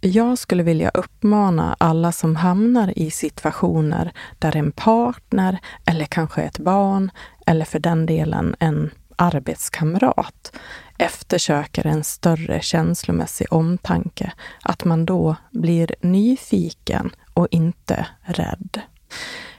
[0.01, 6.59] Jag skulle vilja uppmana alla som hamnar i situationer där en partner eller kanske ett
[6.59, 7.11] barn
[7.45, 10.57] eller för den delen en arbetskamrat
[10.97, 14.31] eftersöker en större känslomässig omtanke,
[14.61, 18.81] att man då blir nyfiken och inte rädd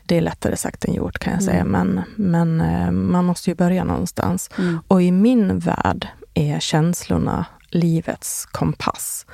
[0.06, 1.72] det är lättare sagt än gjort kan jag säga, mm.
[1.72, 4.50] men, men eh, man måste ju börja någonstans.
[4.58, 4.78] Mm.
[4.88, 9.26] Och i min värld är känslorna livets kompass.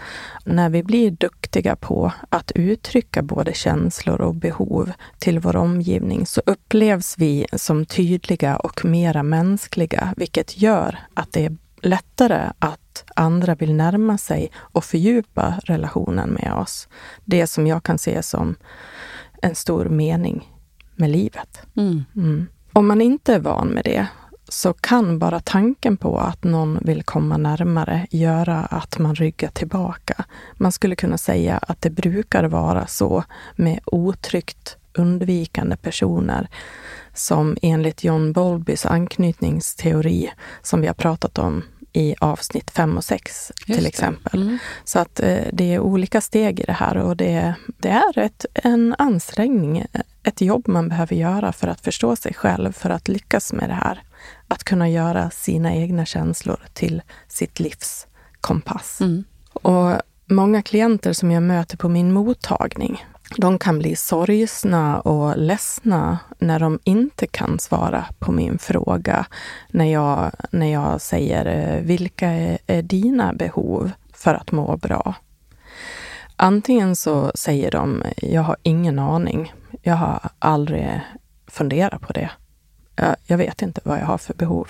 [0.45, 6.43] När vi blir duktiga på att uttrycka både känslor och behov till vår omgivning så
[6.47, 13.55] upplevs vi som tydliga och mera mänskliga, vilket gör att det är lättare att andra
[13.55, 16.89] vill närma sig och fördjupa relationen med oss.
[17.25, 18.55] Det som jag kan se som
[19.43, 20.58] en stor mening
[20.99, 21.61] med livet.
[21.77, 22.05] Mm.
[22.17, 22.47] Mm.
[22.73, 24.07] Om man inte är van med det
[24.49, 30.25] så kan bara tanken på att någon vill komma närmare göra att man ryggar tillbaka.
[30.55, 33.25] Man skulle kunna säga att det brukar vara så
[33.57, 36.49] med otryggt undvikande personer
[37.15, 40.31] som enligt John Bowlbys anknytningsteori,
[40.63, 44.43] som vi har pratat om i avsnitt 5 och 6 till exempel.
[44.43, 44.59] Mm.
[44.85, 48.47] Så att eh, det är olika steg i det här och det, det är ett,
[48.55, 49.85] en ansträngning,
[50.23, 53.75] ett jobb man behöver göra för att förstå sig själv, för att lyckas med det
[53.75, 54.03] här.
[54.49, 58.07] Att kunna göra sina egna känslor till sitt livs
[58.41, 59.01] kompass.
[59.01, 59.25] Mm.
[59.53, 63.05] Och många klienter som jag möter på min mottagning
[63.37, 69.27] de kan bli sorgsna och ledsna när de inte kan svara på min fråga.
[69.69, 75.15] När jag, när jag säger eh, vilka är, är dina behov för att må bra?
[76.37, 79.53] Antingen så säger de, jag har ingen aning.
[79.83, 81.01] Jag har aldrig
[81.47, 82.31] funderat på det
[83.27, 84.69] jag vet inte vad jag har för behov.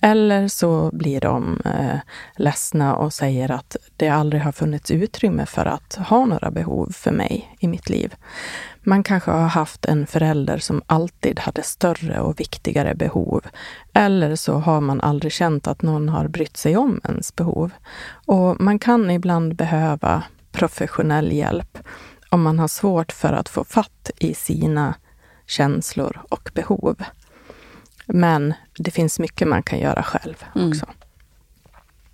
[0.00, 1.98] Eller så blir de eh,
[2.36, 7.10] ledsna och säger att det aldrig har funnits utrymme för att ha några behov för
[7.10, 8.14] mig i mitt liv.
[8.82, 13.46] Man kanske har haft en förälder som alltid hade större och viktigare behov.
[13.92, 17.70] Eller så har man aldrig känt att någon har brytt sig om ens behov.
[18.26, 21.78] Och man kan ibland behöva professionell hjälp
[22.30, 24.94] om man har svårt för att få fatt i sina
[25.46, 26.96] känslor och behov.
[28.12, 30.68] Men det finns mycket man kan göra själv mm.
[30.68, 30.86] också.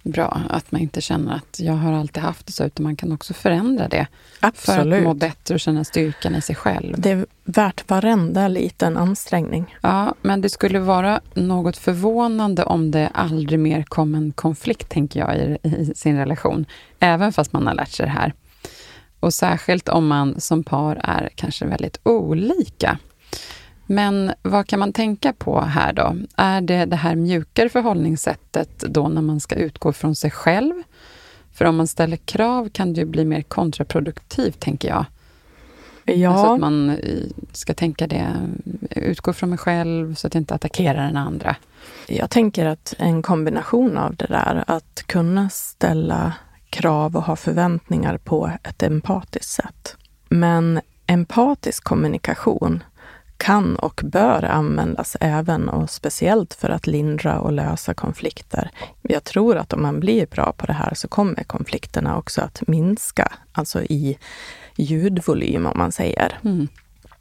[0.02, 3.12] Bra, att man inte känner att jag har alltid haft det så, utan man kan
[3.12, 4.06] också förändra det.
[4.40, 4.92] Absolut.
[4.92, 6.94] För att må bättre och känna styrkan i sig själv.
[6.98, 9.76] Det är värt varenda liten ansträngning.
[9.80, 15.20] Ja, men det skulle vara något förvånande om det aldrig mer kom en konflikt, tänker
[15.20, 16.66] jag, i, i sin relation.
[16.98, 18.34] Även fast man har lärt sig det här.
[19.20, 22.98] Och särskilt om man som par är kanske väldigt olika.
[23.86, 26.16] Men vad kan man tänka på här då?
[26.36, 30.74] Är det det här mjukare förhållningssättet då när man ska utgå från sig själv?
[31.52, 35.04] För om man ställer krav kan det ju bli mer kontraproduktivt, tänker jag.
[36.04, 36.30] Ja.
[36.30, 36.96] Alltså att man eh,
[37.52, 38.26] ska tänka det,
[38.90, 41.56] utgå från mig själv så att jag inte attackerar den andra.
[42.06, 46.32] Jag tänker att en kombination av det där, att kunna ställa
[46.70, 49.96] krav och ha förväntningar på ett empatiskt sätt.
[50.28, 52.82] Men empatisk kommunikation
[53.36, 58.70] kan och bör användas även och speciellt för att lindra och lösa konflikter.
[59.02, 62.62] Jag tror att om man blir bra på det här så kommer konflikterna också att
[62.66, 64.18] minska, alltså i
[64.76, 66.38] ljudvolym om man säger.
[66.44, 66.68] Mm.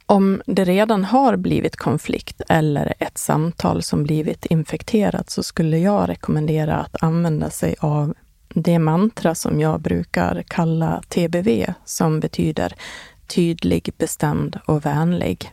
[0.06, 6.08] Om det redan har blivit konflikt eller ett samtal som blivit infekterat så skulle jag
[6.08, 8.14] rekommendera att använda sig av
[8.48, 12.74] det mantra som jag brukar kalla TBV, som betyder
[13.26, 15.52] tydlig, bestämd och vänlig.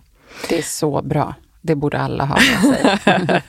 [0.50, 1.36] Det är så bra.
[1.62, 3.42] Det borde alla ha med sig.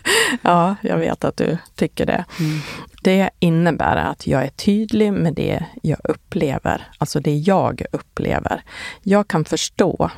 [0.42, 2.24] ja, jag vet att du tycker det.
[2.40, 2.60] Mm.
[3.02, 8.62] Det innebär att jag är tydlig med det jag upplever, alltså det jag upplever.
[9.02, 10.10] Jag kan förstå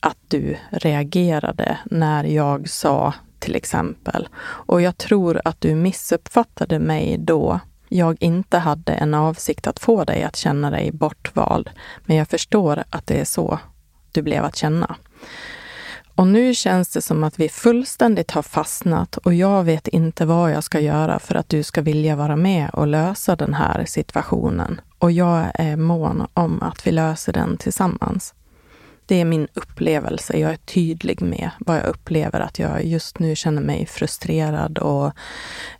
[0.00, 4.28] att du reagerade när jag sa till exempel.
[4.42, 10.04] Och jag tror att du missuppfattade mig då jag inte hade en avsikt att få
[10.04, 11.70] dig att känna dig bortvald,
[12.04, 13.58] men jag förstår att det är så
[14.12, 14.96] du blev att känna.
[16.16, 20.52] Och nu känns det som att vi fullständigt har fastnat och jag vet inte vad
[20.52, 24.80] jag ska göra för att du ska vilja vara med och lösa den här situationen.
[24.98, 28.34] Och jag är mån om att vi löser den tillsammans.
[29.06, 30.38] Det är min upplevelse.
[30.38, 35.12] Jag är tydlig med vad jag upplever, att jag just nu känner mig frustrerad och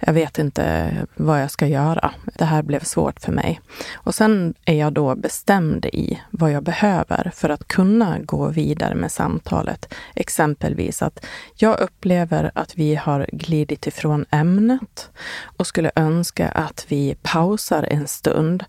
[0.00, 2.10] jag vet inte vad jag ska göra.
[2.34, 3.60] Det här blev svårt för mig.
[3.94, 8.94] Och sen är jag då bestämd i vad jag behöver för att kunna gå vidare
[8.94, 9.94] med samtalet.
[10.14, 15.10] Exempelvis att jag upplever att vi har glidit ifrån ämnet
[15.56, 18.64] och skulle önska att vi pausar en stund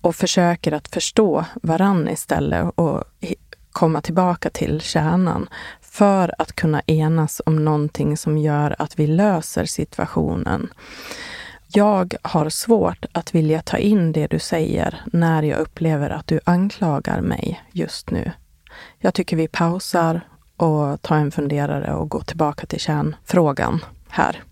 [0.00, 3.04] och försöker att förstå varann istället och
[3.74, 5.48] komma tillbaka till kärnan
[5.80, 10.68] för att kunna enas om någonting som gör att vi löser situationen.
[11.68, 16.40] Jag har svårt att vilja ta in det du säger när jag upplever att du
[16.44, 18.32] anklagar mig just nu.
[18.98, 20.20] Jag tycker vi pausar
[20.56, 24.42] och tar en funderare och går tillbaka till kärnfrågan här.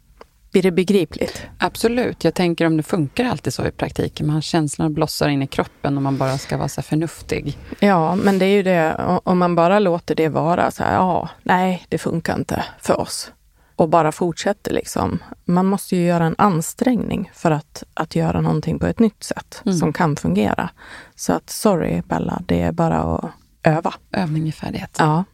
[0.52, 1.46] Blir det begripligt?
[1.58, 2.24] Absolut.
[2.24, 4.26] Jag tänker om det funkar alltid så i praktiken.
[4.26, 7.58] Man har känslorna blossar in i kroppen och man bara ska vara så förnuftig.
[7.78, 8.94] Ja, men det är ju det.
[9.24, 13.32] Om man bara låter det vara så här, ja, nej, det funkar inte för oss.
[13.76, 15.18] Och bara fortsätter liksom.
[15.44, 19.62] Man måste ju göra en ansträngning för att, att göra någonting på ett nytt sätt
[19.64, 19.78] mm.
[19.78, 20.70] som kan fungera.
[21.14, 23.30] Så att sorry Bella, det är bara att
[23.62, 23.94] öva.
[24.12, 24.96] Övning i färdighet.
[24.98, 25.24] Ja.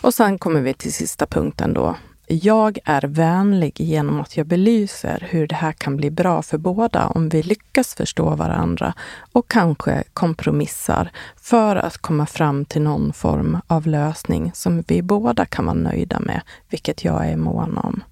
[0.00, 1.96] Och sen kommer vi till sista punkten då
[2.26, 7.06] jag är vänlig genom att jag belyser hur det här kan bli bra för båda
[7.06, 8.94] om vi lyckas förstå varandra
[9.32, 15.44] och kanske kompromissar för att komma fram till någon form av lösning som vi båda
[15.44, 18.02] kan vara nöjda med, vilket jag är mån om.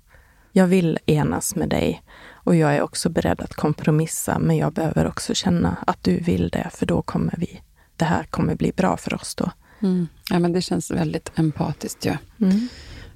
[0.53, 5.07] Jag vill enas med dig och jag är också beredd att kompromissa, men jag behöver
[5.07, 7.61] också känna att du vill det, för då kommer vi,
[7.97, 9.51] det här kommer bli bra för oss då.
[9.83, 10.09] Mm.
[10.31, 12.05] Ja, men det känns väldigt empatiskt.
[12.05, 12.17] Ja.
[12.41, 12.69] Mm.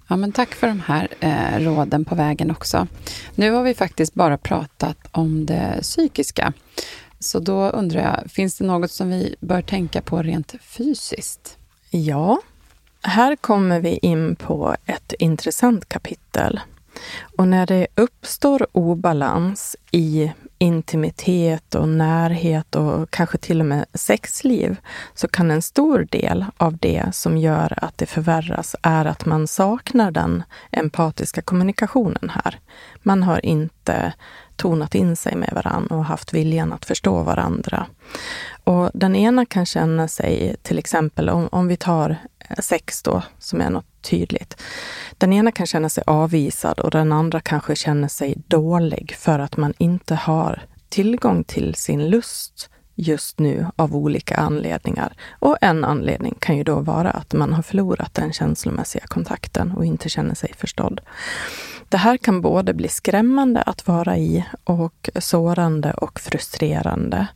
[0.09, 2.86] Ja, men tack för de här eh, råden på vägen också.
[3.34, 6.52] Nu har vi faktiskt bara pratat om det psykiska.
[7.18, 11.57] Så då undrar jag, finns det något som vi bör tänka på rent fysiskt?
[11.90, 12.40] Ja,
[13.02, 16.61] här kommer vi in på ett intressant kapitel.
[17.36, 24.76] Och när det uppstår obalans i intimitet och närhet och kanske till och med sexliv,
[25.14, 29.46] så kan en stor del av det som gör att det förvärras är att man
[29.46, 32.59] saknar den empatiska kommunikationen här.
[33.02, 34.12] Man har inte
[34.57, 37.86] tonat in sig med varandra och haft viljan att förstå varandra.
[38.64, 42.16] Och den ena kan känna sig, till exempel om, om vi tar
[42.59, 44.62] sex då, som är något tydligt.
[45.18, 49.57] Den ena kan känna sig avvisad och den andra kanske känner sig dålig för att
[49.57, 55.12] man inte har tillgång till sin lust just nu av olika anledningar.
[55.38, 59.84] Och en anledning kan ju då vara att man har förlorat den känslomässiga kontakten och
[59.84, 61.01] inte känner sig förstådd.
[61.88, 67.26] Det här kan både bli skrämmande att vara i och sårande och frustrerande.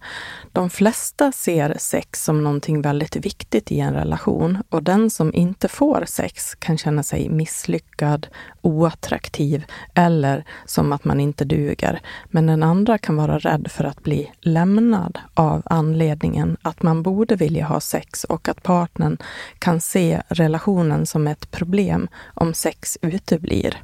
[0.53, 5.69] De flesta ser sex som någonting väldigt viktigt i en relation och den som inte
[5.69, 8.27] får sex kan känna sig misslyckad,
[8.63, 12.01] oattraktiv eller som att man inte duger.
[12.27, 17.37] Men den andra kan vara rädd för att bli lämnad av anledningen att man borde
[17.37, 19.19] vilja ha sex och att partnern
[19.59, 23.83] kan se relationen som ett problem om sex uteblir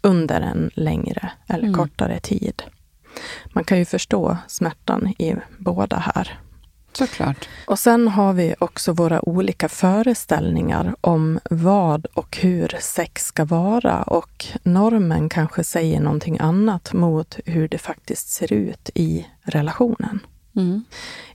[0.00, 1.74] under en längre eller mm.
[1.74, 2.62] kortare tid.
[3.54, 6.38] Man kan ju förstå smärtan i båda här.
[6.92, 7.48] Såklart.
[7.66, 14.02] Och sen har vi också våra olika föreställningar om vad och hur sex ska vara
[14.02, 20.20] och normen kanske säger någonting annat mot hur det faktiskt ser ut i relationen.
[20.56, 20.84] Mm.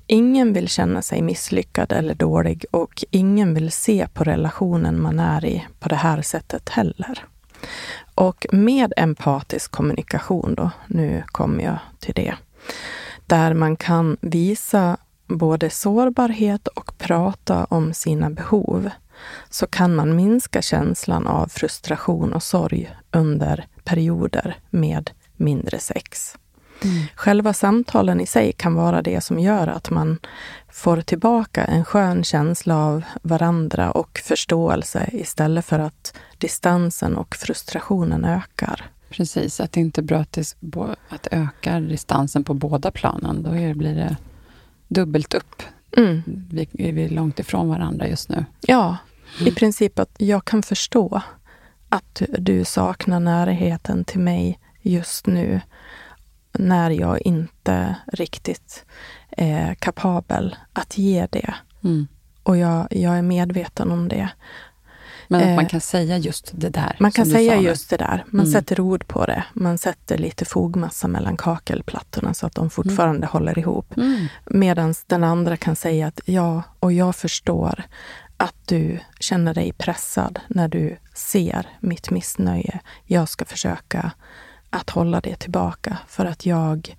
[0.07, 5.45] Ingen vill känna sig misslyckad eller dålig och ingen vill se på relationen man är
[5.45, 7.25] i på det här sättet heller.
[8.19, 12.35] Och med empatisk kommunikation då, nu kommer jag till det,
[13.27, 14.97] där man kan visa
[15.27, 18.89] både sårbarhet och prata om sina behov,
[19.49, 26.37] så kan man minska känslan av frustration och sorg under perioder med mindre sex.
[26.83, 27.03] Mm.
[27.15, 30.17] Själva samtalen i sig kan vara det som gör att man
[30.71, 38.25] får tillbaka en skön känsla av varandra och förståelse istället för att distansen och frustrationen
[38.25, 38.89] ökar.
[39.09, 40.55] Precis, att det inte är bra att det,
[41.09, 43.43] att ökar distansen på båda planen.
[43.43, 44.17] Då blir det
[44.87, 45.63] dubbelt upp.
[45.97, 46.21] Mm.
[46.51, 48.45] Vi, vi är långt ifrån varandra just nu.
[48.61, 48.97] Ja,
[49.39, 51.21] i princip att jag kan förstå
[51.89, 55.61] att du saknar närheten till mig just nu
[56.59, 58.85] när jag inte riktigt
[59.31, 61.53] är kapabel att ge det.
[61.83, 62.07] Mm.
[62.43, 64.29] Och jag, jag är medveten om det.
[65.27, 66.95] Men att man eh, kan säga just det där?
[66.99, 68.25] Man kan säga just det där.
[68.27, 68.53] Man mm.
[68.53, 69.43] sätter ord på det.
[69.53, 73.29] Man sätter lite fogmassa mellan kakelplattorna så att de fortfarande mm.
[73.29, 73.97] håller ihop.
[73.97, 74.27] Mm.
[74.45, 77.83] Medan den andra kan säga att ja, och jag förstår
[78.37, 82.79] att du känner dig pressad när du ser mitt missnöje.
[83.05, 84.11] Jag ska försöka
[84.69, 86.95] att hålla det tillbaka för att jag,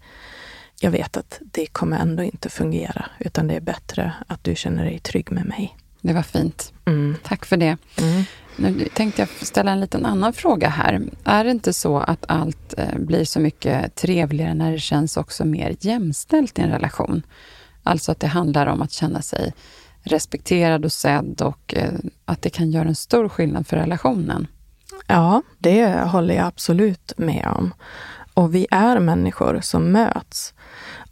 [0.81, 4.85] jag vet att det kommer ändå inte fungera, utan det är bättre att du känner
[4.85, 5.77] dig trygg med mig.
[6.01, 6.73] Det var fint.
[6.85, 7.17] Mm.
[7.23, 7.77] Tack för det.
[7.99, 8.25] Mm.
[8.57, 11.03] Nu tänkte jag ställa en liten annan fråga här.
[11.25, 15.45] Är det inte så att allt eh, blir så mycket trevligare när det känns också
[15.45, 17.23] mer jämställt i en relation?
[17.83, 19.53] Alltså att det handlar om att känna sig
[20.03, 21.93] respekterad och sedd och eh,
[22.25, 24.47] att det kan göra en stor skillnad för relationen.
[25.11, 27.75] Ja, det håller jag absolut med om.
[28.35, 30.55] Och vi är människor som möts.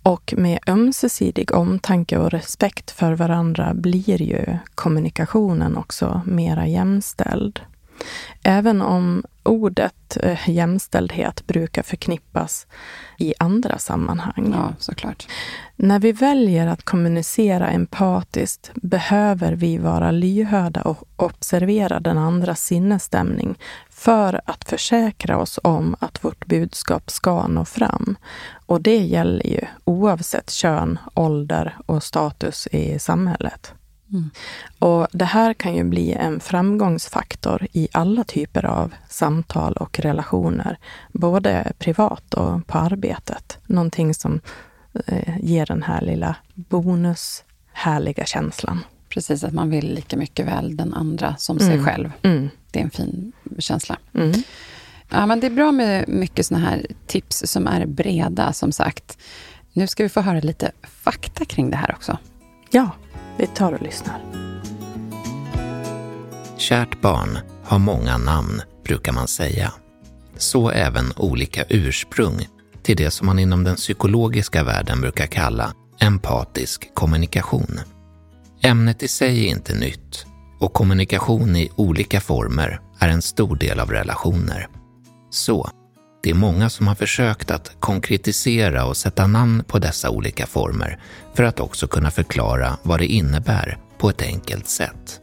[0.03, 7.61] Och med ömsesidig omtanke och respekt för varandra blir ju kommunikationen också mera jämställd.
[8.43, 12.67] Även om ordet eh, jämställdhet brukar förknippas
[13.19, 14.55] i andra sammanhang.
[14.57, 15.27] Ja, såklart.
[15.77, 23.59] När vi väljer att kommunicera empatiskt behöver vi vara lyhörda och observera den andras sinnesstämning
[23.99, 28.17] för att försäkra oss om att vårt budskap ska nå fram.
[28.67, 33.73] Och det gäller ju oavsett kön, ålder och status i samhället.
[34.13, 34.31] Mm.
[34.79, 40.79] Och Det här kan ju bli en framgångsfaktor i alla typer av samtal och relationer,
[41.13, 43.59] både privat och på arbetet.
[43.67, 44.41] Någonting som
[45.07, 48.81] eh, ger den här lilla bonus, härliga känslan.
[49.09, 51.69] Precis, att man vill lika mycket väl den andra som mm.
[51.69, 52.11] sig själv.
[52.23, 52.49] Mm.
[52.71, 53.99] Det är en fin känsla.
[54.15, 54.43] Mm.
[55.09, 59.19] Ja, men det är bra med mycket såna här tips som är breda, som sagt.
[59.73, 62.19] Nu ska vi få höra lite fakta kring det här också.
[62.71, 62.91] Ja,
[63.37, 64.21] vi tar och lyssnar.
[66.57, 69.73] Kärt barn har många namn, brukar man säga.
[70.37, 72.49] Så även olika ursprung
[72.83, 77.81] till det som man inom den psykologiska världen brukar kalla empatisk kommunikation.
[78.63, 80.27] Ämnet i sig är inte nytt
[80.59, 84.69] och kommunikation i olika former är en stor del av relationer.
[85.31, 85.71] Så,
[86.23, 91.01] det är många som har försökt att konkretisera och sätta namn på dessa olika former
[91.35, 95.21] för att också kunna förklara vad det innebär på ett enkelt sätt.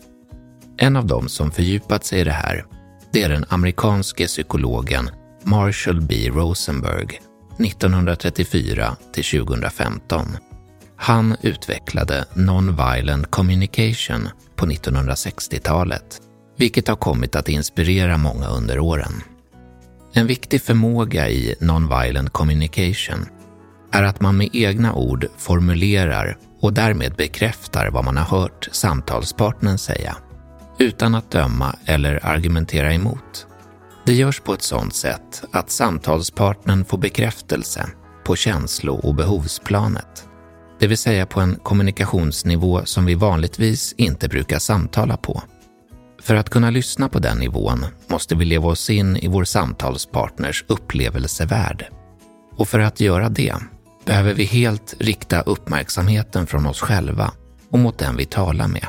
[0.77, 2.65] En av dem som fördjupat sig i det här,
[3.11, 5.09] det är den amerikanske psykologen
[5.43, 6.29] Marshall B.
[6.29, 7.19] Rosenberg
[7.59, 10.37] 1934 till 2015
[10.97, 16.21] han utvecklade Non-Violent Communication på 1960-talet,
[16.57, 19.13] vilket har kommit att inspirera många under åren.
[20.13, 23.25] En viktig förmåga i Non-Violent Communication
[23.91, 29.77] är att man med egna ord formulerar och därmed bekräftar vad man har hört samtalspartnern
[29.77, 30.17] säga,
[30.79, 33.47] utan att döma eller argumentera emot.
[34.05, 37.89] Det görs på ett sådant sätt att samtalspartnern får bekräftelse
[38.25, 40.24] på känslo och behovsplanet
[40.85, 45.43] det vill säga på en kommunikationsnivå som vi vanligtvis inte brukar samtala på.
[46.21, 50.65] För att kunna lyssna på den nivån måste vi leva oss in i vår samtalspartners
[50.67, 51.85] upplevelsevärld.
[52.57, 53.55] Och för att göra det
[54.05, 57.31] behöver vi helt rikta uppmärksamheten från oss själva
[57.69, 58.87] och mot den vi talar med.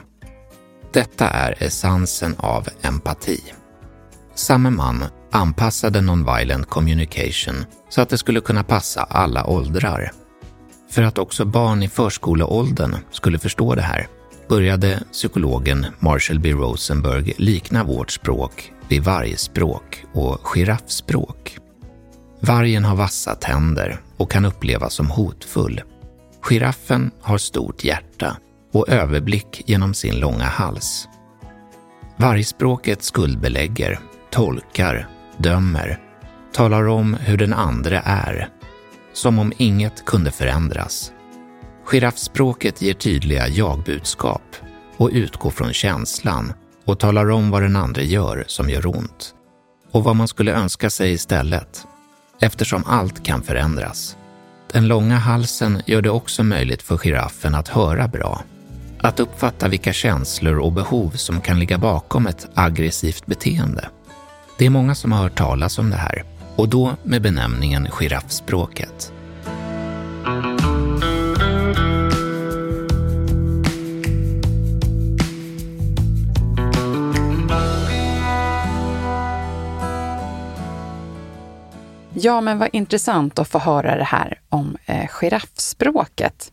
[0.92, 3.40] Detta är essensen av empati.
[4.34, 10.12] Samme man anpassade nonviolent communication så att det skulle kunna passa alla åldrar
[10.90, 14.08] för att också barn i förskoleåldern skulle förstå det här
[14.48, 16.52] började psykologen Marshall B.
[16.52, 21.58] Rosenberg likna vårt språk vid vargspråk och giraffspråk.
[22.40, 25.82] Vargen har vassa tänder och kan upplevas som hotfull.
[26.42, 28.36] Giraffen har stort hjärta
[28.72, 31.08] och överblick genom sin långa hals.
[32.16, 33.98] Vargspråket skuldbelägger,
[34.30, 35.08] tolkar,
[35.38, 36.00] dömer,
[36.52, 38.48] talar om hur den andra är,
[39.16, 41.12] som om inget kunde förändras.
[41.84, 44.56] Giraffspråket ger tydliga jagbudskap
[44.96, 46.52] och utgår från känslan
[46.84, 49.34] och talar om vad den andra gör som gör ont
[49.92, 51.86] och vad man skulle önska sig istället,
[52.40, 54.16] eftersom allt kan förändras.
[54.72, 58.42] Den långa halsen gör det också möjligt för giraffen att höra bra,
[58.98, 63.88] att uppfatta vilka känslor och behov som kan ligga bakom ett aggressivt beteende.
[64.58, 69.12] Det är många som har hört talas om det här och då med benämningen giraffspråket.
[82.18, 86.52] Ja, men vad intressant att få höra det här om eh, giraffspråket.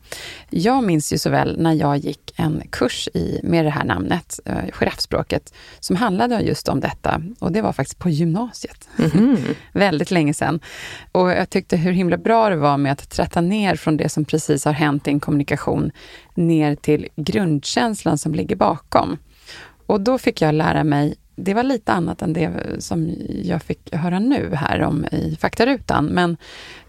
[0.50, 4.40] Jag minns ju så väl när jag gick en kurs i, med det här namnet,
[4.44, 7.22] eh, giraffspråket, som handlade just om detta.
[7.38, 8.88] Och det var faktiskt på gymnasiet.
[9.14, 9.36] Mm.
[9.72, 10.60] Väldigt länge sedan.
[11.12, 14.24] Och jag tyckte hur himla bra det var med att tratta ner från det som
[14.24, 15.90] precis har hänt i en kommunikation,
[16.34, 19.18] ner till grundkänslan som ligger bakom.
[19.86, 23.94] Och då fick jag lära mig det var lite annat än det som jag fick
[23.94, 26.06] höra nu här om i faktarutan.
[26.06, 26.36] Men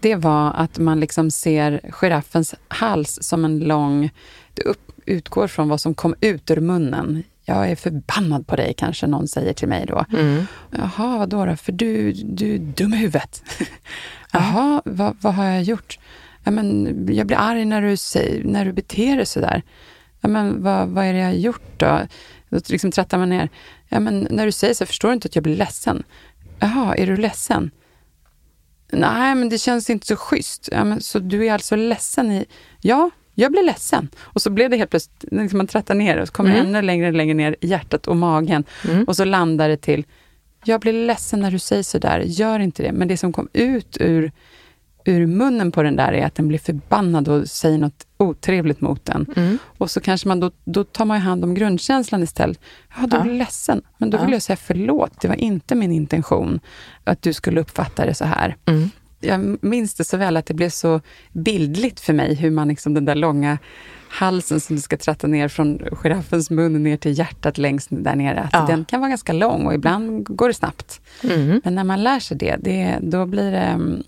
[0.00, 4.10] det var att man liksom ser giraffens hals som en lång...
[4.54, 7.22] Det upp, utgår från vad som kom ut ur munnen.
[7.44, 10.04] Jag är förbannad på dig, kanske någon säger till mig då.
[10.12, 10.46] Mm.
[10.70, 11.56] Jaha, vadå då?
[11.56, 13.42] För du, du är dum i huvudet.
[14.32, 15.98] Jaha, vad, vad har jag gjort?
[16.44, 17.96] Ja, men jag blir arg när du,
[18.48, 19.62] när du beter dig sådär.
[20.20, 22.00] Ja, men vad, vad är det jag har gjort då?
[22.48, 23.48] Då liksom trattar man ner.
[23.88, 26.02] Ja, men när du säger så, förstår du inte att jag blir ledsen?
[26.58, 27.70] Jaha, är du ledsen?
[28.92, 30.68] Nej, men det känns inte så schysst.
[30.72, 32.46] Ja, men, så du är alltså ledsen i...
[32.80, 34.08] Ja, jag blir ledsen.
[34.18, 36.66] Och så blev det helt plötsligt, liksom man trattar ner och så kommer mm.
[36.66, 38.64] ännu längre längre ner i hjärtat och magen.
[38.88, 39.04] Mm.
[39.04, 40.04] Och så landar det till,
[40.64, 42.92] jag blir ledsen när du säger sådär, gör inte det.
[42.92, 44.32] Men det som kom ut ur
[45.06, 49.04] ur munnen på den där är att den blir förbannad och säger något otrevligt mot
[49.04, 49.26] den.
[49.36, 49.58] Mm.
[49.78, 52.60] Och så kanske man då, då tar man hand om grundkänslan istället.
[52.96, 53.26] Ja, då ja.
[53.26, 53.82] jag ledsen.
[53.98, 56.60] Men då vill jag säga förlåt, det var inte min intention
[57.04, 58.56] att du skulle uppfatta det så här.
[58.66, 58.90] Mm.
[59.20, 61.00] Jag minns det så väl att det blev så
[61.32, 63.58] bildligt för mig hur man liksom den där långa
[64.08, 68.40] halsen som du ska tratta ner från giraffens mun ner till hjärtat längst där nere.
[68.40, 68.66] Att ja.
[68.66, 71.00] Den kan vara ganska lång och ibland går det snabbt.
[71.22, 71.60] Mm.
[71.64, 74.02] Men när man lär sig det, det då blir det mm,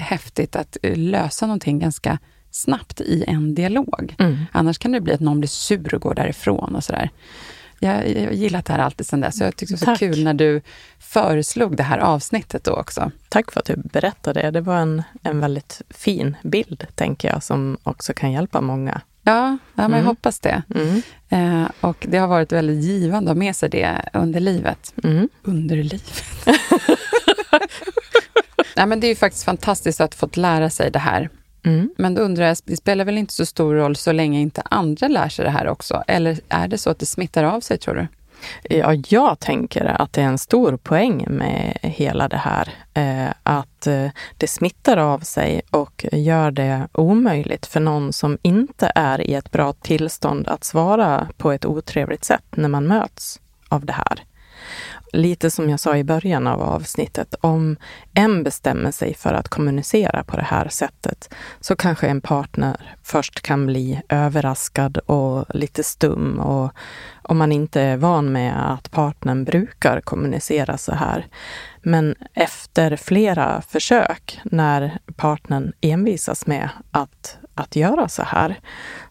[0.00, 2.18] häftigt att eh, lösa någonting ganska
[2.50, 4.14] snabbt i en dialog.
[4.18, 4.38] Mm.
[4.52, 7.10] Annars kan det bli att någon blir sur och går därifrån och sådär.
[7.82, 9.38] Jag har gillat det här alltid sedan dess.
[9.38, 10.60] Så jag tyckte det var så kul när du
[10.98, 13.10] föreslog det här avsnittet då också.
[13.28, 14.50] Tack för att du berättade det.
[14.50, 19.00] Det var en, en väldigt fin bild, tänker jag, som också kan hjälpa många.
[19.22, 19.98] Ja, ja men mm.
[19.98, 20.62] jag hoppas det.
[20.74, 21.02] Mm.
[21.28, 24.94] Eh, och det har varit väldigt givande att ha med sig det under livet.
[25.04, 25.28] Mm.
[25.42, 26.24] Under livet?
[28.76, 31.30] Nej, men det är ju faktiskt fantastiskt att fått lära sig det här.
[31.64, 31.90] Mm.
[31.96, 35.08] Men då undrar jag, det spelar väl inte så stor roll så länge inte andra
[35.08, 36.04] lär sig det här också?
[36.06, 38.06] Eller är det så att det smittar av sig, tror du?
[38.76, 42.68] Ja, jag tänker att det är en stor poäng med hela det här.
[42.94, 48.92] Eh, att eh, det smittar av sig och gör det omöjligt för någon som inte
[48.94, 53.84] är i ett bra tillstånd att svara på ett otrevligt sätt när man möts av
[53.86, 54.24] det här
[55.12, 57.76] lite som jag sa i början av avsnittet, om
[58.14, 63.40] en bestämmer sig för att kommunicera på det här sättet så kanske en partner först
[63.40, 66.72] kan bli överraskad och lite stum och
[67.22, 71.26] om man inte är van med att partnern brukar kommunicera så här.
[71.82, 78.60] Men efter flera försök, när partnern envisas med att att göra så här,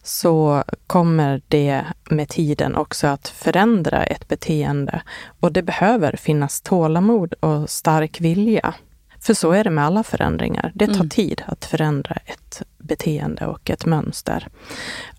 [0.02, 5.02] så kommer det med tiden också att förändra ett beteende.
[5.40, 8.74] Och det behöver finnas tålamod och stark vilja.
[9.20, 10.72] För så är det med alla förändringar.
[10.74, 11.08] Det tar mm.
[11.08, 14.48] tid att förändra ett beteende och ett mönster.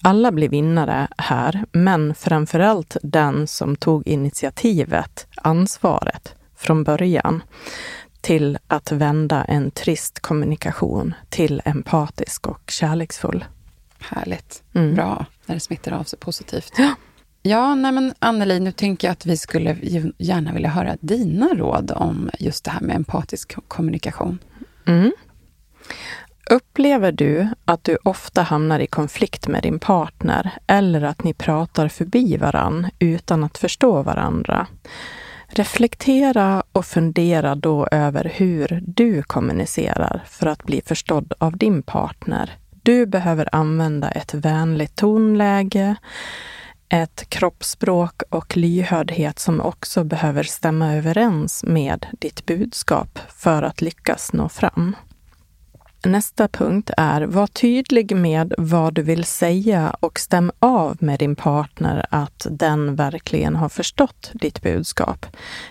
[0.01, 7.43] Alla blir vinnare här, men framförallt den som tog initiativet, ansvaret, från början
[8.21, 13.45] till att vända en trist kommunikation till empatisk och kärleksfull.
[13.99, 14.63] Härligt.
[14.73, 14.95] Mm.
[14.95, 16.73] Bra, när det smittar av sig positivt.
[16.77, 16.95] Ja.
[17.43, 19.77] Ja, nej men Anneli, nu tänker jag att vi skulle
[20.17, 24.39] gärna vilja höra dina råd om just det här med empatisk kommunikation.
[24.85, 25.11] Mm.
[26.49, 31.87] Upplever du att du ofta hamnar i konflikt med din partner eller att ni pratar
[31.87, 34.67] förbi varann utan att förstå varandra?
[35.53, 42.57] Reflektera och fundera då över hur du kommunicerar för att bli förstådd av din partner,
[42.83, 45.95] Du behöver använda ett vänligt tonläge,
[46.89, 54.33] ett kroppsspråk och lyhördhet som också behöver stämma överens med ditt budskap för att lyckas
[54.33, 54.95] nå fram.
[56.05, 61.35] Nästa punkt är, var tydlig med vad du vill säga och stäm av med din
[61.35, 65.25] partner att den verkligen har förstått ditt budskap.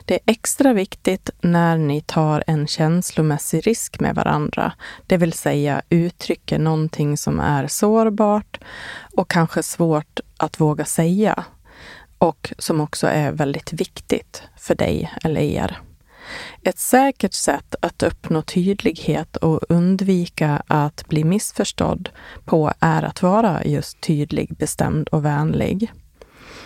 [0.04, 4.72] Det är extra viktigt när ni tar en känslomässig risk med varandra,
[5.06, 8.60] det vill säga uttrycker någonting som är sårbart
[9.16, 11.44] och kanske svårt att våga säga
[12.18, 15.80] och som också är väldigt viktigt för dig eller er.
[16.62, 22.08] Ett säkert sätt att uppnå tydlighet och undvika att bli missförstådd
[22.44, 25.92] på är att vara just tydlig, bestämd och vänlig.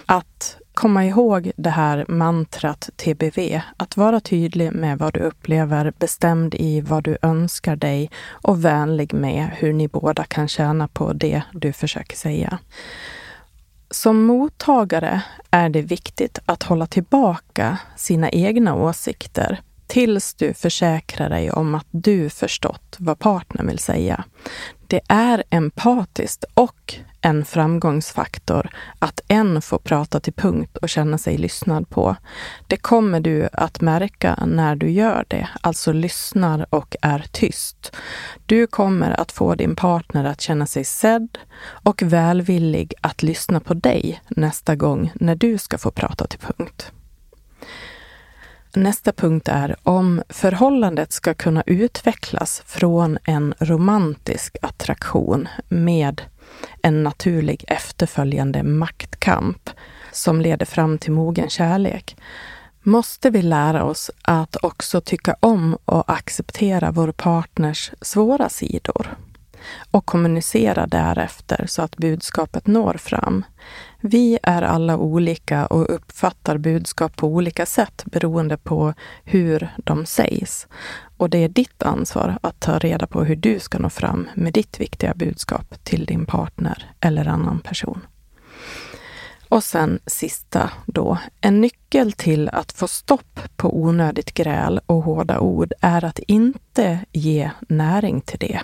[0.07, 6.55] Att komma ihåg det här mantrat TBV, att vara tydlig med vad du upplever, bestämd
[6.55, 11.43] i vad du önskar dig och vänlig med hur ni båda kan tjäna på det
[11.53, 12.59] du försöker säga.
[13.91, 21.51] Som mottagare är det viktigt att hålla tillbaka sina egna åsikter tills du försäkrar dig
[21.51, 24.25] om att du förstått vad partnern vill säga.
[24.95, 31.39] Det är empatiskt och en framgångsfaktor att en får prata till punkt och känna sig
[31.39, 32.17] lyssnad på.
[32.67, 37.97] Det kommer du att märka när du gör det, alltså lyssnar och är tyst.
[38.47, 43.75] Du kommer att få din partner att känna sig sedd och välvillig att lyssna på
[43.75, 46.93] dig nästa gång när du ska få prata till punkt.
[48.77, 56.23] Nästa punkt är om förhållandet ska kunna utvecklas från en romantisk attraktion med
[56.83, 59.71] en naturlig efterföljande maktkamp
[60.13, 62.17] som leder fram till mogen kärlek
[62.83, 69.17] måste vi lära oss att också tycka om och acceptera vår partners svåra sidor
[69.91, 73.45] och kommunicera därefter så att budskapet når fram.
[74.01, 78.95] Vi är alla olika och uppfattar budskap på olika sätt beroende på
[79.25, 80.67] hur de sägs.
[81.17, 84.53] Och det är ditt ansvar att ta reda på hur du ska nå fram med
[84.53, 88.01] ditt viktiga budskap till din partner eller annan person.
[89.49, 91.19] Och sen sista då.
[91.41, 96.99] En nyckel till att få stopp på onödigt gräl och hårda ord är att inte
[97.13, 98.61] ge näring till det.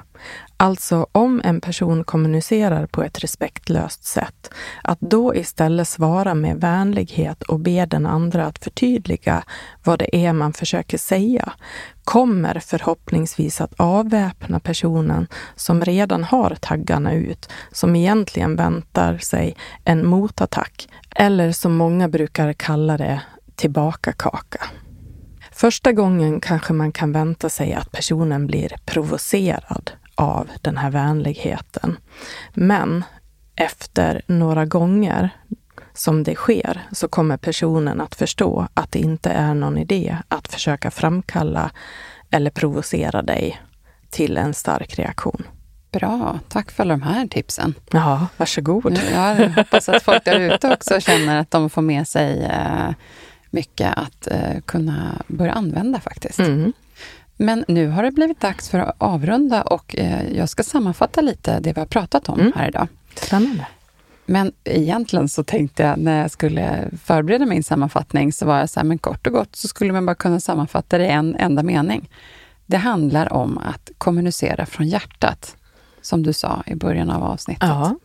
[0.57, 4.51] Alltså om en person kommunicerar på ett respektlöst sätt,
[4.83, 9.45] att då istället svara med vänlighet och be den andra att förtydliga
[9.85, 11.53] vad det är man försöker säga,
[12.05, 15.27] kommer förhoppningsvis att avväpna personen
[15.57, 22.53] som redan har taggarna ut, som egentligen väntar sig en motattack, eller som många brukar
[22.53, 23.23] kalla det,
[23.55, 24.65] tillbaka kaka.
[25.53, 31.97] Första gången kanske man kan vänta sig att personen blir provocerad av den här vänligheten.
[32.55, 33.05] Men
[33.57, 35.31] efter några gånger
[35.95, 40.49] som det sker så kommer personen att förstå att det inte är någon idé att
[40.49, 41.71] försöka framkalla
[42.31, 43.61] eller provocera dig
[44.11, 45.43] till en stark reaktion.
[45.91, 47.75] Bra, tack för de här tipsen.
[47.91, 49.01] Ja, varsågod.
[49.13, 52.95] Jag hoppas att folk där ute också känner att de får med sig eh,
[53.51, 56.39] mycket att eh, kunna börja använda faktiskt.
[56.39, 56.73] Mm.
[57.37, 61.61] Men nu har det blivit dags för att avrunda och eh, jag ska sammanfatta lite
[61.61, 62.53] det vi har pratat om mm.
[62.57, 62.89] här idag.
[63.15, 63.67] Spännande.
[64.27, 68.81] Men egentligen så tänkte jag när jag skulle förbereda min sammanfattning så var jag så
[68.81, 71.63] här, men kort och gott så skulle man bara kunna sammanfatta det i en enda
[71.63, 72.11] mening.
[72.67, 75.57] Det handlar om att kommunicera från hjärtat,
[76.03, 77.69] som du sa i början av avsnittet.
[77.69, 77.97] Ja.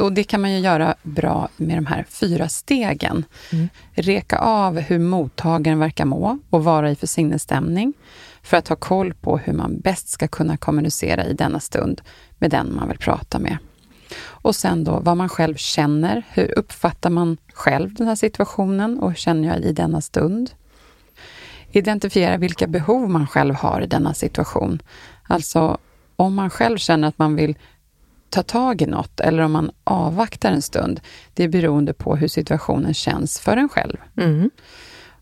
[0.00, 3.24] Och det kan man ju göra bra med de här fyra stegen.
[3.52, 3.68] Mm.
[3.92, 7.92] Reka av hur mottagaren verkar må och vara i för sinnesstämning
[8.42, 12.00] för att ha koll på hur man bäst ska kunna kommunicera i denna stund
[12.38, 13.58] med den man vill prata med.
[14.24, 16.22] Och sen då vad man själv känner.
[16.28, 20.50] Hur uppfattar man själv den här situationen och hur känner jag i denna stund?
[21.70, 24.82] Identifiera vilka behov man själv har i denna situation.
[25.22, 25.78] Alltså
[26.16, 27.56] om man själv känner att man vill
[28.30, 31.00] ta tag i något eller om man avvaktar en stund.
[31.34, 33.96] Det är beroende på hur situationen känns för en själv.
[34.16, 34.50] Mm.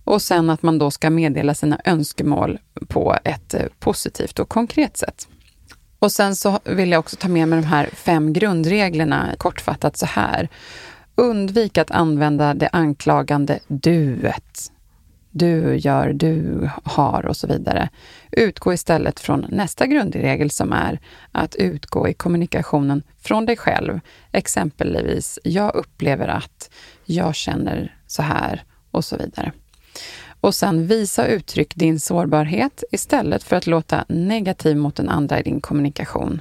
[0.05, 4.97] Och sen att man då ska meddela sina önskemål på ett eh, positivt och konkret
[4.97, 5.29] sätt.
[5.99, 10.07] Och sen så vill jag också ta med mig de här fem grundreglerna kortfattat så
[10.07, 10.49] här.
[11.15, 14.73] Undvik att använda det anklagande duet.
[15.37, 17.89] Du gör, du har och så vidare.
[18.31, 21.01] Utgå istället från nästa grundregel som är
[21.33, 24.01] att utgå i kommunikationen från dig själv.
[24.33, 26.71] Exempelvis, jag upplever att,
[27.05, 29.53] jag känner så här och så vidare.
[30.41, 35.41] Och sen visa och uttryck din sårbarhet istället för att låta negativ mot den andra
[35.41, 36.41] i din kommunikation.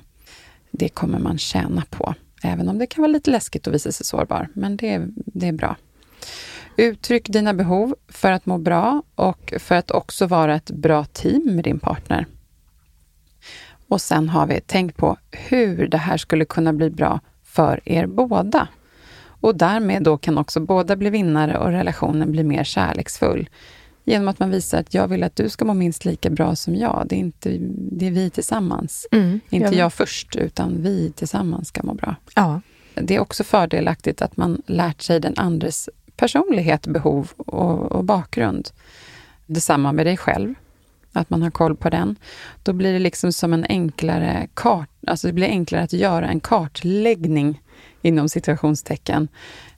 [0.71, 4.05] Det kommer man tjäna på, även om det kan vara lite läskigt att visa sig
[4.05, 5.75] sårbar, men det, det är bra.
[6.78, 11.55] Uttryck dina behov för att må bra och för att också vara ett bra team
[11.55, 12.26] med din partner.
[13.88, 18.07] Och sen har vi tänkt på hur det här skulle kunna bli bra för er
[18.07, 18.67] båda.
[19.26, 23.49] Och därmed då kan också båda bli vinnare och relationen bli mer kärleksfull.
[24.03, 26.76] Genom att man visar att jag vill att du ska må minst lika bra som
[26.76, 27.05] jag.
[27.09, 27.57] Det är, inte,
[27.91, 29.07] det är vi tillsammans.
[29.11, 32.15] Mm, inte jag, först, utan vi tillsammans ska må bra.
[32.36, 32.61] Ja.
[32.95, 38.70] Det är också fördelaktigt att man lärt sig den andres personlighet, behov och, och bakgrund.
[39.45, 40.55] Detsamma med dig själv,
[41.11, 42.16] att man har koll på den.
[42.64, 46.39] Då blir det liksom som en enklare kart, alltså det blir enklare att göra en
[46.39, 47.61] kartläggning
[48.01, 49.28] inom situationstecken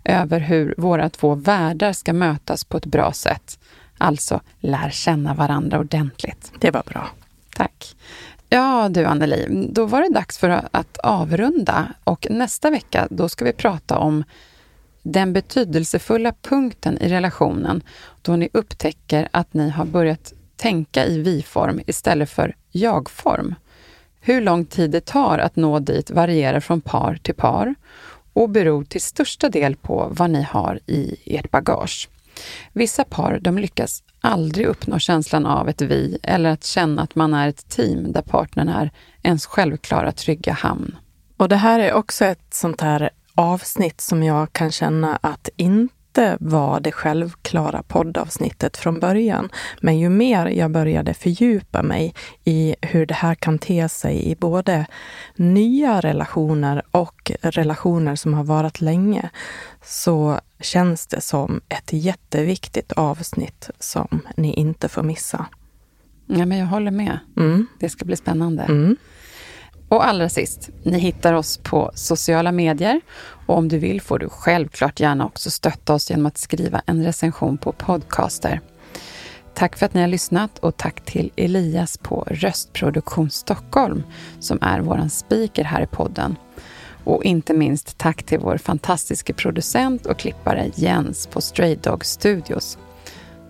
[0.03, 3.59] över hur våra två världar ska mötas på ett bra sätt.
[3.97, 6.51] Alltså, lär känna varandra ordentligt.
[6.59, 7.09] Det var bra.
[7.55, 7.95] Tack.
[8.49, 13.45] Ja du Anneli, då var det dags för att avrunda och nästa vecka då ska
[13.45, 14.23] vi prata om
[15.05, 17.83] den betydelsefulla punkten i relationen
[18.21, 23.55] då ni upptäcker att ni har börjat tänka i vi-form istället för jag-form.
[24.19, 27.75] Hur lång tid det tar att nå dit varierar från par till par
[28.33, 32.09] och beror till största del på vad ni har i ert bagage.
[32.73, 37.33] Vissa par de lyckas aldrig uppnå känslan av ett vi eller att känna att man
[37.33, 38.91] är ett team där partnern är
[39.23, 40.97] ens självklara trygga hamn.
[41.37, 46.37] Och det här är också ett sånt här avsnitt som jag kan känna att inte
[46.39, 49.49] var det självklara poddavsnittet från början.
[49.81, 52.13] Men ju mer jag började fördjupa mig
[52.43, 54.85] i hur det här kan te sig i både
[55.35, 59.29] nya relationer och relationer som har varit länge,
[59.83, 65.45] så känns det som ett jätteviktigt avsnitt som ni inte får missa.
[66.27, 67.19] Ja, men jag håller med.
[67.37, 67.67] Mm.
[67.79, 68.63] Det ska bli spännande.
[68.63, 68.97] Mm.
[69.89, 73.01] Och allra sist, ni hittar oss på sociala medier.
[73.47, 77.03] Och om du vill får du självklart gärna också stötta oss genom att skriva en
[77.03, 78.61] recension på Podcaster.
[79.53, 84.03] Tack för att ni har lyssnat och tack till Elias på Röstproduktion Stockholm
[84.39, 86.35] som är vår speaker här i podden.
[87.03, 92.77] Och inte minst tack till vår fantastiska producent och klippare Jens på Stray Dog Studios.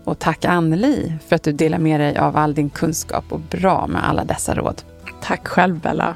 [0.03, 3.87] Och tack Anneli för att du delar med dig av all din kunskap och bra
[3.87, 4.81] med alla dessa råd.
[5.21, 6.15] Tack själv Bella.